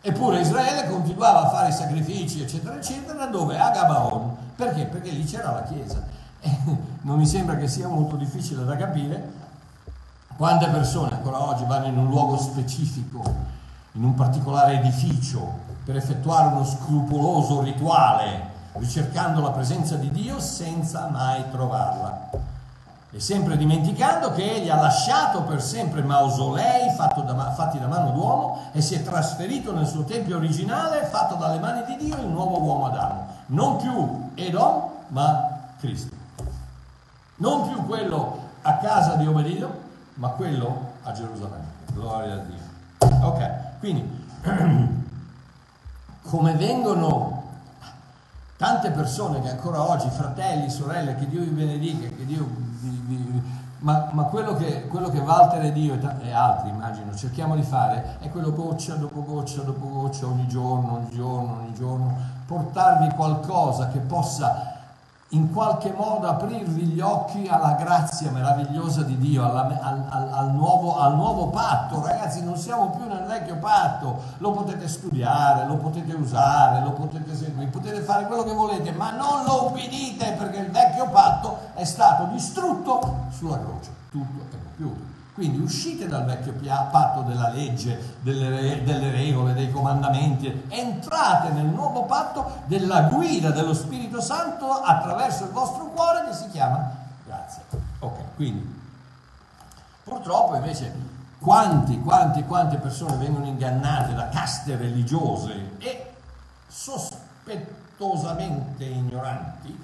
Eppure 0.00 0.40
Israele 0.40 0.88
continuava 0.88 1.42
a 1.42 1.48
fare 1.50 1.70
sacrifici, 1.72 2.40
eccetera, 2.40 2.76
eccetera, 2.76 3.26
dove? 3.26 3.58
A 3.58 3.70
Gabaon. 3.70 4.36
Perché? 4.56 4.84
Perché 4.84 5.10
lì 5.10 5.24
c'era 5.24 5.50
la 5.50 5.62
chiesa. 5.64 6.15
E 6.40 6.58
non 7.02 7.18
mi 7.18 7.26
sembra 7.26 7.56
che 7.56 7.68
sia 7.68 7.88
molto 7.88 8.16
difficile 8.16 8.64
da 8.64 8.76
capire 8.76 9.44
quante 10.36 10.68
persone 10.68 11.14
ancora 11.14 11.42
oggi 11.42 11.64
vanno 11.64 11.86
in 11.86 11.96
un 11.96 12.08
luogo 12.08 12.36
specifico 12.36 13.22
in 13.92 14.04
un 14.04 14.14
particolare 14.14 14.78
edificio 14.80 15.64
per 15.82 15.96
effettuare 15.96 16.48
uno 16.48 16.64
scrupoloso 16.64 17.62
rituale, 17.62 18.50
ricercando 18.72 19.40
la 19.40 19.52
presenza 19.52 19.96
di 19.96 20.10
Dio 20.10 20.38
senza 20.38 21.08
mai 21.10 21.42
trovarla. 21.50 22.28
E 23.10 23.18
sempre 23.18 23.56
dimenticando 23.56 24.32
che 24.32 24.56
egli 24.56 24.68
ha 24.68 24.78
lasciato 24.78 25.42
per 25.42 25.62
sempre 25.62 26.02
mausolei 26.02 26.94
da, 27.24 27.52
fatti 27.52 27.78
da 27.78 27.86
mano 27.86 28.10
d'uomo 28.10 28.58
e 28.72 28.82
si 28.82 28.94
è 28.94 29.02
trasferito 29.02 29.72
nel 29.72 29.86
suo 29.86 30.04
tempio 30.04 30.36
originale 30.36 31.06
fatto 31.06 31.36
dalle 31.36 31.58
mani 31.58 31.84
di 31.86 32.04
Dio 32.04 32.16
il 32.16 32.26
nuovo 32.26 32.60
uomo 32.60 32.86
Adamo. 32.86 33.26
Non 33.46 33.76
più 33.78 34.30
Edom, 34.34 34.82
ma 35.08 35.70
Cristo. 35.78 36.15
Non 37.36 37.68
più 37.68 37.84
quello 37.84 38.44
a 38.62 38.76
casa 38.78 39.14
di 39.16 39.26
Obedido, 39.26 39.70
ma 40.14 40.28
quello 40.30 40.92
a 41.02 41.12
Gerusalemme. 41.12 41.74
gloria 41.92 42.34
a 42.34 42.38
Dio. 42.38 43.26
Ok, 43.26 43.78
quindi 43.78 44.24
come 46.22 46.52
vengono 46.54 47.44
tante 48.56 48.90
persone 48.90 49.42
che 49.42 49.50
ancora 49.50 49.82
oggi, 49.82 50.08
fratelli, 50.08 50.70
sorelle, 50.70 51.14
che 51.16 51.28
Dio 51.28 51.40
vi 51.42 51.50
benedica, 51.50 52.08
che 52.08 52.24
Dio 52.24 52.46
vi, 52.80 53.02
vi, 53.04 53.42
ma, 53.80 54.08
ma 54.12 54.22
quello, 54.24 54.54
che, 54.54 54.86
quello, 54.88 55.10
che, 55.10 55.18
Walter 55.18 55.62
ed 55.62 55.76
io 55.76 55.98
e, 56.22 56.32
altri 56.32 56.70
immagino 56.70 57.14
cerchiamo 57.14 57.54
di 57.54 57.62
fare 57.62 58.16
è 58.20 58.30
quello 58.30 58.50
goccia 58.52 58.94
dopo 58.94 59.22
goccia 59.22 59.60
dopo 59.60 59.86
goccia 59.86 60.26
ogni 60.26 60.48
giorno, 60.48 60.94
ogni 60.94 61.10
giorno, 61.10 61.58
ogni 61.60 61.74
giorno, 61.74 62.16
portarvi 62.46 63.14
qualcosa 63.14 63.88
che 63.88 63.98
possa 63.98 64.75
in 65.30 65.52
qualche 65.52 65.92
modo 65.92 66.28
aprirvi 66.28 66.82
gli 66.82 67.00
occhi 67.00 67.48
alla 67.48 67.72
grazia 67.72 68.30
meravigliosa 68.30 69.02
di 69.02 69.18
Dio, 69.18 69.44
alla, 69.44 69.66
al, 69.82 70.04
al, 70.08 70.28
al, 70.32 70.52
nuovo, 70.52 70.98
al, 70.98 71.16
nuovo, 71.16 71.48
patto. 71.48 72.00
Ragazzi, 72.00 72.44
non 72.44 72.56
siamo 72.56 72.90
più 72.90 73.06
nel 73.08 73.24
vecchio 73.24 73.56
patto, 73.56 74.22
lo 74.38 74.52
potete 74.52 74.86
studiare, 74.86 75.66
lo 75.66 75.76
potete 75.76 76.14
usare, 76.14 76.80
lo 76.82 76.92
potete 76.92 77.34
seguire, 77.34 77.68
potete 77.70 78.00
fare 78.02 78.26
quello 78.26 78.44
che 78.44 78.52
volete, 78.52 78.92
ma 78.92 79.10
non 79.10 79.44
lo 79.44 79.66
ubbidite 79.66 80.32
perché 80.32 80.58
il 80.58 80.70
vecchio 80.70 81.08
patto 81.08 81.58
è 81.74 81.84
stato 81.84 82.26
distrutto 82.26 83.26
sulla 83.30 83.58
croce. 83.58 83.90
Tutto 84.10 84.44
è 84.44 84.56
compiuto. 84.62 85.15
Quindi 85.36 85.58
uscite 85.58 86.08
dal 86.08 86.24
vecchio 86.24 86.54
patto 86.90 87.20
della 87.20 87.50
legge, 87.50 88.16
delle, 88.22 88.82
delle, 88.82 89.10
regole, 89.10 89.52
dei 89.52 89.70
comandamenti, 89.70 90.64
entrate 90.68 91.50
nel 91.50 91.66
nuovo 91.66 92.04
patto 92.04 92.62
della 92.64 93.02
guida 93.02 93.50
dello 93.50 93.74
Spirito 93.74 94.22
Santo 94.22 94.70
attraverso 94.70 95.44
il 95.44 95.50
vostro 95.50 95.88
cuore 95.88 96.24
che 96.24 96.32
si 96.32 96.48
chiama 96.48 96.90
grazia. 97.26 97.60
Ok, 97.98 98.18
quindi 98.34 98.82
purtroppo 100.04 100.54
invece 100.54 100.90
quanti, 101.38 102.00
quanti, 102.00 102.42
quante 102.44 102.78
persone 102.78 103.16
vengono 103.16 103.44
ingannate 103.44 104.14
da 104.14 104.30
caste 104.30 104.74
religiose 104.76 105.72
e 105.76 106.14
sospettosamente 106.66 108.84
ignoranti 108.84 109.78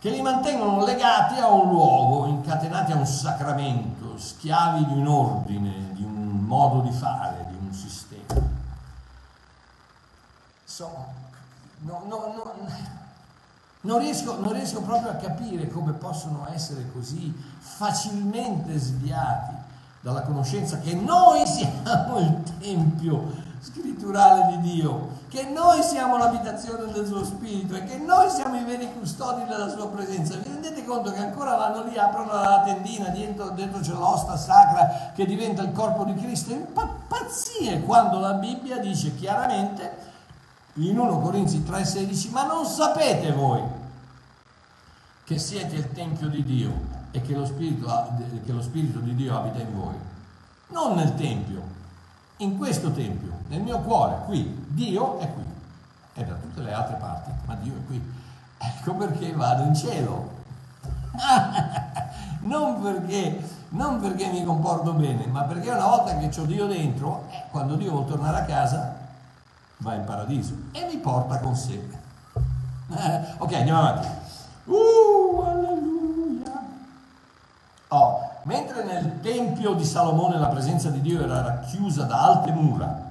che 0.00 0.08
li 0.08 0.22
mantengono 0.22 0.82
legati 0.82 1.38
a 1.38 1.48
un 1.48 1.68
luogo, 1.68 2.26
incatenati 2.26 2.92
a 2.92 2.96
un 2.96 3.06
sacramento, 3.06 4.16
schiavi 4.16 4.86
di 4.86 4.94
un 4.94 5.06
ordine, 5.06 5.92
di 5.92 6.02
un 6.02 6.38
modo 6.38 6.80
di 6.80 6.90
fare, 6.90 7.46
di 7.50 7.56
un 7.60 7.70
sistema. 7.70 8.48
Insomma, 10.64 11.04
no, 11.80 12.02
no, 12.08 12.16
no, 12.34 12.52
non, 13.82 13.98
riesco, 13.98 14.40
non 14.40 14.54
riesco 14.54 14.80
proprio 14.80 15.10
a 15.10 15.16
capire 15.16 15.68
come 15.68 15.92
possono 15.92 16.48
essere 16.50 16.90
così 16.92 17.34
facilmente 17.58 18.78
sviati 18.78 19.54
dalla 20.00 20.22
conoscenza 20.22 20.78
che 20.78 20.94
noi 20.94 21.46
siamo 21.46 22.18
il 22.20 22.42
Tempio 22.58 23.48
scritturale 23.60 24.56
di 24.56 24.72
Dio, 24.72 25.18
che 25.28 25.44
noi 25.44 25.82
siamo 25.82 26.16
l'abitazione 26.16 26.90
del 26.92 27.06
suo 27.06 27.22
spirito 27.24 27.74
e 27.74 27.84
che 27.84 27.98
noi 27.98 28.30
siamo 28.30 28.58
i 28.58 28.64
veri 28.64 28.90
custodi 28.92 29.44
della 29.44 29.68
sua 29.68 29.88
presenza. 29.88 30.36
Vi 30.36 30.48
rendete 30.48 30.84
conto 30.84 31.12
che 31.12 31.18
ancora 31.20 31.56
vanno 31.56 31.84
lì, 31.84 31.96
aprono 31.98 32.32
la 32.32 32.62
tendina, 32.64 33.08
dentro, 33.08 33.50
dentro 33.50 33.80
c'è 33.80 33.92
l'osta 33.92 34.36
sacra 34.36 35.12
che 35.14 35.26
diventa 35.26 35.62
il 35.62 35.72
corpo 35.72 36.04
di 36.04 36.14
Cristo? 36.14 36.54
Pazzie 37.06 37.82
quando 37.82 38.18
la 38.18 38.32
Bibbia 38.32 38.78
dice 38.78 39.14
chiaramente 39.14 40.08
in 40.74 40.98
1 40.98 41.20
Corinzi 41.20 41.62
3:16, 41.62 42.30
ma 42.30 42.46
non 42.46 42.64
sapete 42.64 43.32
voi 43.32 43.62
che 45.24 45.38
siete 45.38 45.76
il 45.76 45.92
Tempio 45.92 46.28
di 46.28 46.42
Dio 46.42 46.98
e 47.10 47.20
che 47.20 47.34
lo 47.34 47.44
Spirito, 47.44 47.86
che 48.44 48.52
lo 48.52 48.62
Spirito 48.62 48.98
di 49.00 49.14
Dio 49.14 49.36
abita 49.36 49.58
in 49.58 49.74
voi? 49.74 49.94
Non 50.68 50.94
nel 50.94 51.14
Tempio, 51.14 51.78
in 52.40 52.56
questo 52.56 52.90
Tempio, 52.92 53.32
nel 53.48 53.60
mio 53.60 53.78
cuore, 53.80 54.22
qui, 54.24 54.64
Dio 54.68 55.18
è 55.18 55.32
qui, 55.32 55.44
è 56.14 56.24
da 56.24 56.34
tutte 56.34 56.62
le 56.62 56.72
altre 56.72 56.96
parti, 56.96 57.30
ma 57.46 57.54
Dio 57.56 57.74
è 57.74 57.86
qui. 57.86 58.18
Ecco 58.58 58.94
perché 58.94 59.32
vado 59.32 59.64
in 59.64 59.74
cielo. 59.74 60.38
non, 62.40 62.80
perché, 62.80 63.46
non 63.70 64.00
perché 64.00 64.28
mi 64.28 64.44
comporto 64.44 64.92
bene, 64.92 65.26
ma 65.26 65.42
perché 65.42 65.70
una 65.70 65.86
volta 65.86 66.16
che 66.16 66.40
ho 66.40 66.44
Dio 66.44 66.66
dentro, 66.66 67.26
eh, 67.30 67.44
quando 67.50 67.76
Dio 67.76 67.90
vuole 67.90 68.06
tornare 68.06 68.38
a 68.38 68.44
casa, 68.44 68.96
va 69.78 69.94
in 69.94 70.04
paradiso 70.04 70.54
e 70.72 70.86
mi 70.86 70.96
porta 70.98 71.38
con 71.38 71.54
sé. 71.54 71.98
Ok, 73.38 73.52
andiamo 73.52 73.80
avanti. 73.80 74.08
Uh, 74.64 75.42
alleluia. 75.42 76.66
Oh, 77.88 78.29
Mentre 78.44 78.84
nel 78.84 79.20
Tempio 79.20 79.74
di 79.74 79.84
Salomone 79.84 80.38
la 80.38 80.48
presenza 80.48 80.88
di 80.88 81.00
Dio 81.02 81.22
era 81.22 81.42
racchiusa 81.42 82.04
da 82.04 82.22
alte 82.22 82.52
mura, 82.52 83.08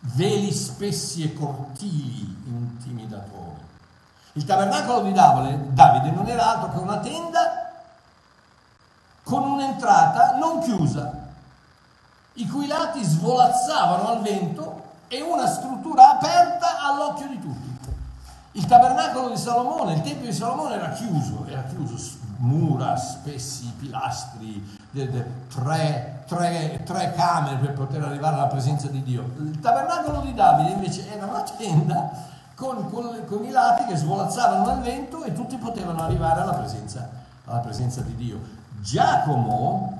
veli 0.00 0.52
spessi 0.52 1.22
e 1.22 1.32
cortili 1.32 2.42
intimidatori. 2.46 3.62
Il 4.32 4.44
tabernacolo 4.44 5.02
di 5.02 5.12
Davide 5.12 6.10
non 6.10 6.26
era 6.26 6.54
altro 6.54 6.72
che 6.72 6.78
una 6.78 6.98
tenda 6.98 7.72
con 9.22 9.44
un'entrata 9.44 10.36
non 10.36 10.60
chiusa, 10.60 11.22
i 12.34 12.48
cui 12.48 12.66
lati 12.66 13.02
svolazzavano 13.02 14.08
al 14.08 14.22
vento 14.22 14.82
e 15.06 15.22
una 15.22 15.46
struttura 15.46 16.10
aperta 16.10 16.82
all'occhio 16.82 17.28
di 17.28 17.40
tutti. 17.40 17.72
Il 18.52 18.66
tabernacolo 18.66 19.30
di 19.30 19.36
Salomone, 19.36 19.94
il 19.94 20.02
Tempio 20.02 20.26
di 20.26 20.32
Salomone 20.34 20.74
era 20.74 20.90
chiuso, 20.90 21.46
era 21.48 21.62
chiuso, 21.62 21.96
mura, 22.44 22.96
spessi 22.96 23.72
pilastri, 23.78 24.78
tre, 24.92 26.22
tre, 26.26 26.82
tre, 26.84 27.12
camere 27.14 27.56
per 27.56 27.72
poter 27.72 28.02
arrivare 28.02 28.36
alla 28.36 28.46
presenza 28.46 28.88
di 28.88 29.02
Dio. 29.02 29.22
Il 29.38 29.58
tabernacolo 29.60 30.20
di 30.20 30.34
Davide 30.34 30.70
invece 30.70 31.10
era 31.10 31.26
una 31.26 31.42
tenda 31.42 32.10
con, 32.54 32.88
con, 32.90 33.24
con 33.26 33.44
i 33.44 33.50
lati 33.50 33.86
che 33.86 33.96
svolazzavano 33.96 34.74
nel 34.74 34.82
vento 34.82 35.24
e 35.24 35.32
tutti 35.32 35.56
potevano 35.56 36.02
arrivare 36.02 36.42
alla 36.42 36.54
presenza, 36.54 37.08
alla 37.46 37.60
presenza 37.60 38.02
di 38.02 38.14
Dio. 38.14 38.38
Giacomo, 38.80 39.98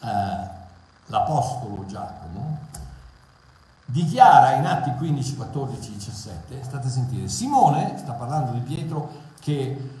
eh, 0.00 0.48
l'apostolo 1.06 1.84
Giacomo, 1.86 2.58
dichiara 3.84 4.52
in 4.52 4.64
Atti 4.64 4.94
15, 4.94 5.36
14, 5.36 5.92
17, 5.92 6.62
state 6.62 6.86
a 6.86 6.90
sentire, 6.90 7.28
Simone, 7.28 7.98
sta 7.98 8.12
parlando 8.12 8.52
di 8.52 8.60
Pietro, 8.60 9.10
che 9.40 10.00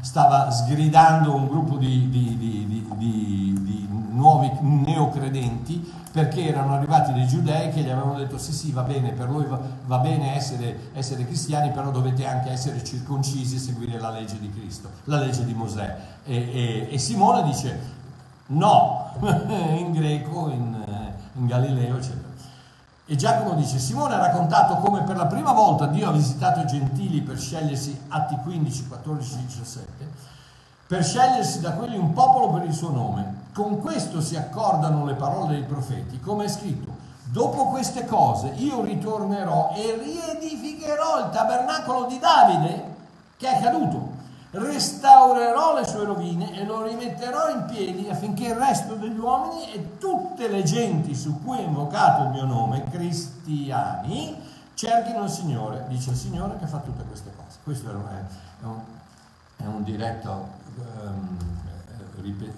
stava 0.00 0.50
sgridando 0.50 1.34
un 1.34 1.46
gruppo 1.46 1.76
di, 1.76 2.08
di, 2.08 2.36
di, 2.36 2.66
di, 2.66 3.88
nuovi 4.12 4.50
neocredenti 4.60 6.00
perché 6.12 6.46
erano 6.46 6.74
arrivati 6.74 7.12
dei 7.12 7.26
giudei 7.26 7.70
che 7.70 7.80
gli 7.80 7.88
avevano 7.88 8.18
detto 8.18 8.36
sì 8.36 8.52
sì 8.52 8.70
va 8.70 8.82
bene, 8.82 9.12
per 9.12 9.28
voi 9.28 9.46
va, 9.46 9.58
va 9.86 9.98
bene 9.98 10.34
essere, 10.36 10.90
essere, 10.92 11.24
cristiani, 11.24 11.70
però 11.70 11.90
dovete 11.90 12.26
anche 12.26 12.50
essere 12.50 12.84
circoncisi 12.84 13.56
e 13.56 13.58
seguire 13.58 13.98
la 13.98 14.10
legge 14.10 14.38
di 14.38 14.50
Cristo, 14.50 14.90
la 15.04 15.18
legge 15.18 15.44
di 15.44 15.54
Mosè. 15.54 15.96
E, 16.24 16.36
e, 16.36 16.88
e 16.90 16.98
Simone 16.98 17.42
dice 17.44 17.80
no, 18.48 19.12
in 19.20 19.92
greco, 19.92 20.50
in, 20.50 20.84
in 21.34 21.46
Galileo, 21.46 21.96
eccetera. 21.96 22.28
E 23.12 23.16
Giacomo 23.16 23.52
dice, 23.52 23.78
Simone 23.78 24.14
ha 24.14 24.20
raccontato 24.20 24.76
come 24.76 25.02
per 25.02 25.16
la 25.16 25.26
prima 25.26 25.52
volta 25.52 25.84
Dio 25.84 26.08
ha 26.08 26.12
visitato 26.12 26.60
i 26.60 26.66
gentili 26.66 27.20
per 27.20 27.38
scegliersi, 27.38 28.04
Atti 28.08 28.38
15, 28.42 28.88
14, 28.88 29.44
17, 29.44 30.08
per 30.86 31.04
scegliersi 31.04 31.60
da 31.60 31.72
quelli 31.72 31.98
un 31.98 32.14
popolo 32.14 32.48
per 32.48 32.64
il 32.64 32.72
suo 32.72 32.90
nome. 32.90 33.40
Con 33.52 33.80
questo 33.80 34.22
si 34.22 34.34
accordano 34.34 35.04
le 35.04 35.12
parole 35.12 35.56
dei 35.56 35.64
profeti, 35.64 36.20
come 36.20 36.46
è 36.46 36.48
scritto, 36.48 36.90
dopo 37.24 37.66
queste 37.66 38.06
cose 38.06 38.54
io 38.56 38.80
ritornerò 38.80 39.74
e 39.76 40.00
riedificherò 40.02 41.18
il 41.18 41.30
tabernacolo 41.32 42.06
di 42.06 42.18
Davide 42.18 42.94
che 43.36 43.46
è 43.46 43.60
caduto 43.60 44.11
restaurerò 44.52 45.78
le 45.78 45.86
sue 45.86 46.04
rovine 46.04 46.60
e 46.60 46.64
lo 46.64 46.82
rimetterò 46.82 47.48
in 47.50 47.64
piedi 47.64 48.08
affinché 48.08 48.48
il 48.48 48.54
resto 48.54 48.94
degli 48.94 49.18
uomini 49.18 49.72
e 49.72 49.98
tutte 49.98 50.48
le 50.48 50.62
genti 50.62 51.14
su 51.14 51.42
cui 51.42 51.58
è 51.58 51.62
invocato 51.62 52.24
il 52.24 52.28
mio 52.30 52.44
nome, 52.44 52.84
cristiani, 52.90 54.36
cerchino 54.74 55.24
il 55.24 55.30
Signore. 55.30 55.86
Dice 55.88 56.10
il 56.10 56.16
Signore 56.16 56.58
che 56.58 56.66
fa 56.66 56.78
tutte 56.78 57.02
queste 57.04 57.30
cose. 57.34 57.58
Questo 57.64 57.90
è 57.90 57.94
un, 58.64 58.80
è 59.56 59.64
un 59.64 59.82
diretto 59.82 60.48
um, 60.76 61.38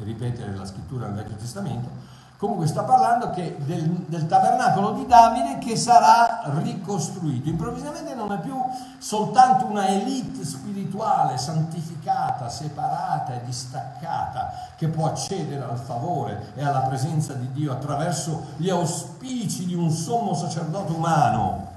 ripetere 0.02 0.54
la 0.54 0.66
scrittura 0.66 1.06
del 1.06 1.14
Vecchio 1.14 1.36
Testamento 1.36 2.13
Comunque 2.36 2.66
sta 2.66 2.82
parlando 2.82 3.26
del, 3.28 3.88
del, 4.06 4.26
tabernacolo 4.26 4.92
di 4.94 5.06
Davide 5.06 5.58
che 5.58 5.76
sarà 5.76 6.42
ricostruito. 6.62 7.48
Improvvisamente 7.48 8.12
non 8.14 8.32
è 8.32 8.40
più 8.40 8.56
soltanto 8.98 9.66
una 9.66 9.86
elite 9.86 10.44
spirituale 10.44 11.38
santificata, 11.38 12.48
separata 12.48 13.34
e 13.34 13.44
distaccata 13.44 14.52
che 14.76 14.88
può 14.88 15.06
accedere 15.06 15.62
al 15.62 15.78
favore 15.78 16.52
e 16.56 16.64
alla 16.64 16.80
presenza 16.80 17.34
di 17.34 17.52
Dio 17.52 17.70
attraverso 17.70 18.46
gli 18.56 18.68
auspici 18.68 19.64
di 19.64 19.74
un 19.74 19.90
sommo 19.90 20.34
sacerdote 20.34 20.92
umano, 20.92 21.68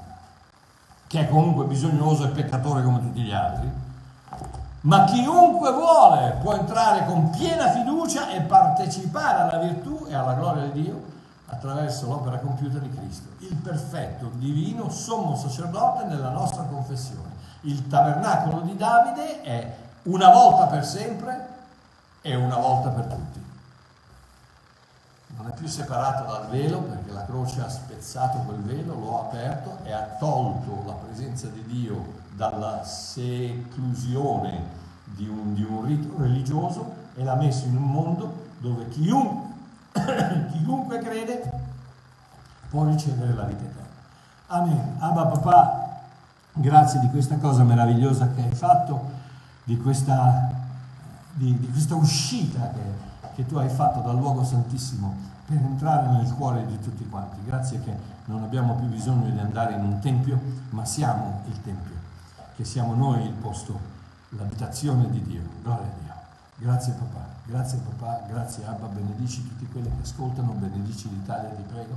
che 1.06 1.20
è 1.20 1.30
comunque 1.30 1.66
bisognoso 1.66 2.26
e 2.26 2.30
peccatore 2.30 2.84
come 2.84 3.00
tutti 3.00 3.22
gli 3.22 3.32
altri 3.32 3.86
ma 4.82 5.06
chiunque 5.06 5.72
vuole 5.72 6.38
può 6.42 6.54
entrare 6.54 7.06
con 7.06 7.30
piena 7.32 7.72
fiducia 7.72 8.30
e 8.30 8.42
partecipare 8.42 9.50
alla 9.50 9.64
virtù 9.64 10.06
e 10.08 10.14
alla 10.14 10.34
gloria 10.34 10.64
di 10.66 10.82
Dio 10.82 11.16
attraverso 11.48 12.08
l'opera 12.08 12.40
compiuta 12.40 12.78
di 12.78 12.90
Cristo, 12.90 13.30
il 13.40 13.56
perfetto, 13.56 14.32
divino, 14.34 14.90
sommo 14.90 15.36
sacerdote 15.36 16.06
nella 16.06 16.30
nostra 16.30 16.64
confessione. 16.64 17.36
Il 17.62 17.88
tabernacolo 17.88 18.62
di 18.62 18.76
Davide 18.76 19.42
è 19.42 19.76
una 20.04 20.30
volta 20.30 20.66
per 20.66 20.86
sempre 20.86 21.48
e 22.22 22.36
una 22.36 22.58
volta 22.58 22.90
per 22.90 23.06
tutti. 23.06 23.46
Non 25.38 25.48
è 25.48 25.54
più 25.54 25.68
separato 25.68 26.30
dal 26.32 26.48
velo 26.48 26.80
perché 26.80 27.12
la 27.12 27.26
croce 27.26 27.62
ha 27.62 27.70
spezzato 27.70 28.40
quel 28.40 28.62
velo, 28.62 28.96
lo 28.96 29.20
ha 29.20 29.22
aperto 29.22 29.78
e 29.84 29.92
ha 29.92 30.16
tolto 30.20 30.84
la 30.86 30.94
presenza 30.94 31.48
di 31.48 31.64
Dio 31.66 32.26
dalla 32.38 32.84
seclusione 32.84 34.64
di 35.04 35.28
un, 35.28 35.56
di 35.56 35.64
un 35.64 35.84
rito 35.84 36.14
religioso 36.18 36.94
e 37.16 37.24
l'ha 37.24 37.34
messo 37.34 37.66
in 37.66 37.76
un 37.76 37.90
mondo 37.90 38.46
dove 38.60 38.88
chiunque, 38.90 39.56
chiunque 40.54 41.00
crede 41.00 41.52
può 42.70 42.86
ricevere 42.86 43.34
la 43.34 43.44
vita 43.44 43.64
eterna. 43.64 43.86
Amen. 44.48 44.96
Abba 45.00 45.26
papà, 45.26 46.02
grazie 46.54 47.00
di 47.00 47.10
questa 47.10 47.38
cosa 47.38 47.64
meravigliosa 47.64 48.30
che 48.30 48.44
hai 48.44 48.54
fatto, 48.54 49.10
di 49.64 49.76
questa, 49.78 50.52
di, 51.34 51.58
di 51.58 51.72
questa 51.72 51.96
uscita 51.96 52.70
che, 52.70 53.34
che 53.34 53.46
tu 53.48 53.58
hai 53.58 53.70
fatto 53.70 54.02
dal 54.02 54.16
luogo 54.16 54.44
santissimo 54.44 55.16
per 55.48 55.58
entrare 55.58 56.08
nel 56.12 56.32
cuore 56.36 56.68
di 56.68 56.80
tutti 56.80 57.08
quanti. 57.10 57.38
Grazie 57.46 57.82
che 57.82 57.92
non 58.26 58.44
abbiamo 58.44 58.76
più 58.76 58.86
bisogno 58.88 59.30
di 59.30 59.40
andare 59.40 59.74
in 59.74 59.82
un 59.82 60.00
tempio, 60.00 60.40
ma 60.70 60.86
siamo 60.86 61.42
il 61.48 61.62
tempio, 61.64 61.96
che 62.58 62.66
siamo 62.66 62.96
noi 62.96 63.24
il 63.24 63.34
posto, 63.34 63.80
l'abitazione 64.30 65.08
di 65.12 65.22
Dio. 65.22 65.42
Gloria 65.62 65.86
a 65.86 66.00
Dio. 66.02 66.14
Grazie 66.56 66.94
papà, 66.94 67.24
grazie 67.46 67.78
papà, 67.78 68.26
grazie 68.28 68.66
Abba, 68.66 68.88
benedici 68.88 69.48
tutti 69.48 69.68
quelli 69.72 69.88
che 69.96 70.02
ascoltano, 70.02 70.54
benedici 70.54 71.08
l'Italia, 71.08 71.50
ti 71.52 71.62
prego. 71.72 71.94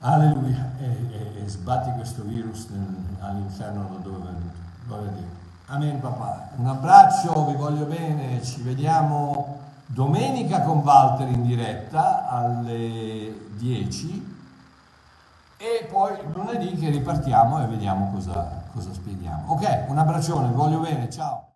Alleluia, 0.00 0.72
e, 0.78 0.84
e, 0.84 1.42
e 1.42 1.48
sbatti 1.48 1.90
questo 1.92 2.22
virus 2.22 2.68
all'inferno 3.20 3.88
da 3.88 3.98
dove 4.02 4.18
è 4.18 4.32
venuto. 4.32 4.58
Gloria 4.86 5.08
a 5.08 5.12
Dio. 5.14 5.28
Amen 5.68 6.00
papà. 6.00 6.50
Un 6.56 6.66
abbraccio, 6.66 7.46
vi 7.46 7.54
voglio 7.54 7.86
bene, 7.86 8.42
ci 8.42 8.60
vediamo 8.60 9.58
domenica 9.86 10.60
con 10.60 10.80
Walter 10.80 11.28
in 11.28 11.46
diretta 11.46 12.28
alle 12.28 13.48
10 13.56 14.36
e 15.56 15.86
poi 15.90 16.12
lunedì 16.34 16.74
che 16.74 16.90
ripartiamo 16.90 17.62
e 17.62 17.66
vediamo 17.66 18.10
cosa, 18.12 18.59
cosa 18.72 18.92
spieghiamo. 18.92 19.52
Ok, 19.52 19.84
un 19.88 19.98
abbraccione, 19.98 20.50
voglio 20.52 20.80
bene, 20.80 21.08
ciao. 21.10 21.54